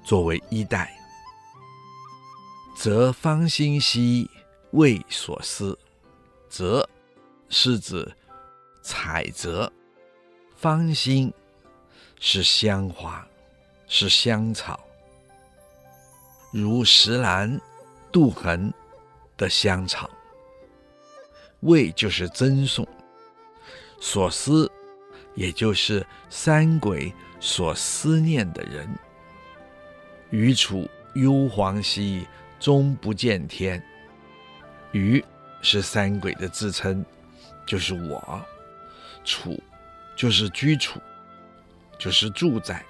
[0.04, 0.92] 作为衣带。
[2.76, 4.30] 则芳馨兮
[4.70, 5.76] 为所思，
[6.48, 6.88] 则
[7.48, 8.10] 是指
[8.82, 9.72] 采择，
[10.56, 11.32] 芳馨
[12.20, 13.26] 是香花，
[13.88, 14.78] 是香草，
[16.52, 17.60] 如石兰、
[18.12, 18.72] 杜衡
[19.36, 20.08] 的香草。
[21.62, 22.86] 为就是赠送，
[24.00, 24.70] 所思。
[25.38, 28.92] 也就是三鬼所思念的人。
[30.30, 32.26] 余处幽篁兮，
[32.58, 33.80] 终不见天。
[34.90, 35.24] 余
[35.62, 37.06] 是三鬼的自称，
[37.64, 38.44] 就是我。
[39.24, 39.62] 处
[40.16, 41.00] 就是居处，
[42.00, 42.84] 就是住在、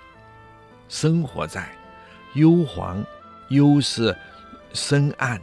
[0.89, 1.69] 生活在。
[2.33, 3.05] 幽篁，
[3.51, 4.17] 幽是
[4.73, 5.39] 深暗，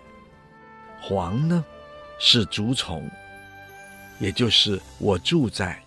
[1.04, 1.64] 篁呢
[2.18, 3.08] 是竹丛，
[4.18, 5.80] 也就是我住在。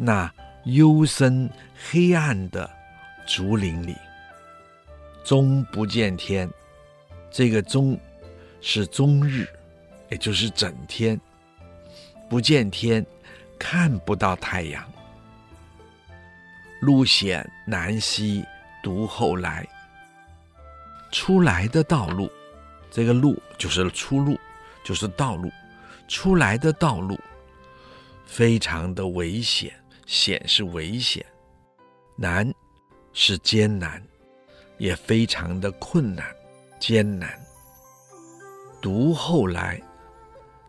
[0.00, 0.32] 那
[0.64, 1.50] 幽深
[1.90, 2.70] 黑暗的
[3.26, 3.96] 竹林里，
[5.24, 6.48] 终不见天。
[7.30, 7.98] 这个终
[8.60, 9.46] 是终日，
[10.08, 11.20] 也就是整天。
[12.30, 13.04] 不见天，
[13.58, 14.84] 看不到太阳。
[16.80, 18.44] 路险难兮，
[18.82, 19.66] 独后来。
[21.10, 22.30] 出来的道路，
[22.90, 24.38] 这个路就是出路，
[24.84, 25.50] 就是道路。
[26.06, 27.18] 出来的道路
[28.24, 29.72] 非常的危险。
[30.08, 31.22] 险是危险，
[32.16, 32.50] 难
[33.12, 34.02] 是艰难，
[34.78, 36.34] 也非常的困难
[36.80, 37.38] 艰难。
[38.80, 39.78] 读后来，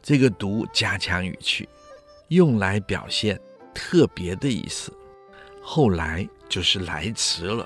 [0.03, 1.69] 这个读加强语气，
[2.27, 3.39] 用来表现
[3.73, 4.93] 特别的意思。
[5.61, 7.65] 后来就是来迟了，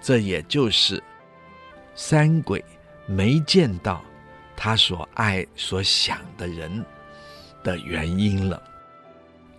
[0.00, 1.00] 这也就是
[1.94, 2.62] 三鬼
[3.06, 4.04] 没见到
[4.56, 6.84] 他所爱所想的人
[7.62, 8.60] 的原因了。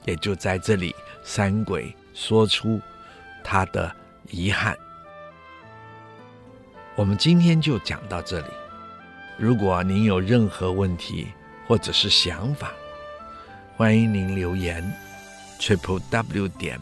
[0.05, 0.93] 也就在这里，
[1.23, 2.79] 三鬼说出
[3.43, 3.93] 他的
[4.29, 4.77] 遗憾。
[6.95, 8.47] 我们今天就讲到这里。
[9.37, 11.27] 如果您有任何问题
[11.67, 12.71] 或者是想法，
[13.75, 14.83] 欢迎您留言
[15.59, 16.79] ：triple w 点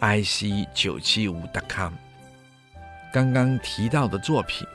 [0.00, 1.92] ic 九七五点 com。
[3.10, 4.66] 刚刚提到的作品，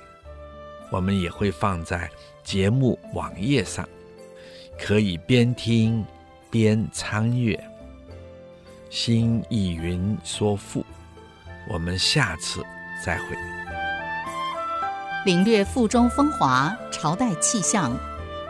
[0.89, 2.09] 我们也会放在
[2.43, 3.87] 节目网页上，
[4.79, 6.03] 可以边听
[6.49, 7.63] 边参阅。
[8.95, 10.85] 新意云说赋，
[11.67, 12.63] 我们下次
[13.03, 13.25] 再会。
[15.25, 17.91] 领略赋中风华，朝代气象。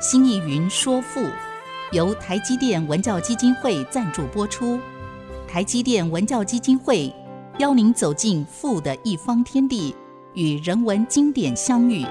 [0.02, 1.26] 新意云说赋，
[1.94, 4.78] 由台积电文教基金会赞助播出。
[5.48, 7.10] 台积电文教基金会
[7.60, 9.96] 邀您走进赋的一方天地，
[10.34, 12.06] 与人文经典相遇。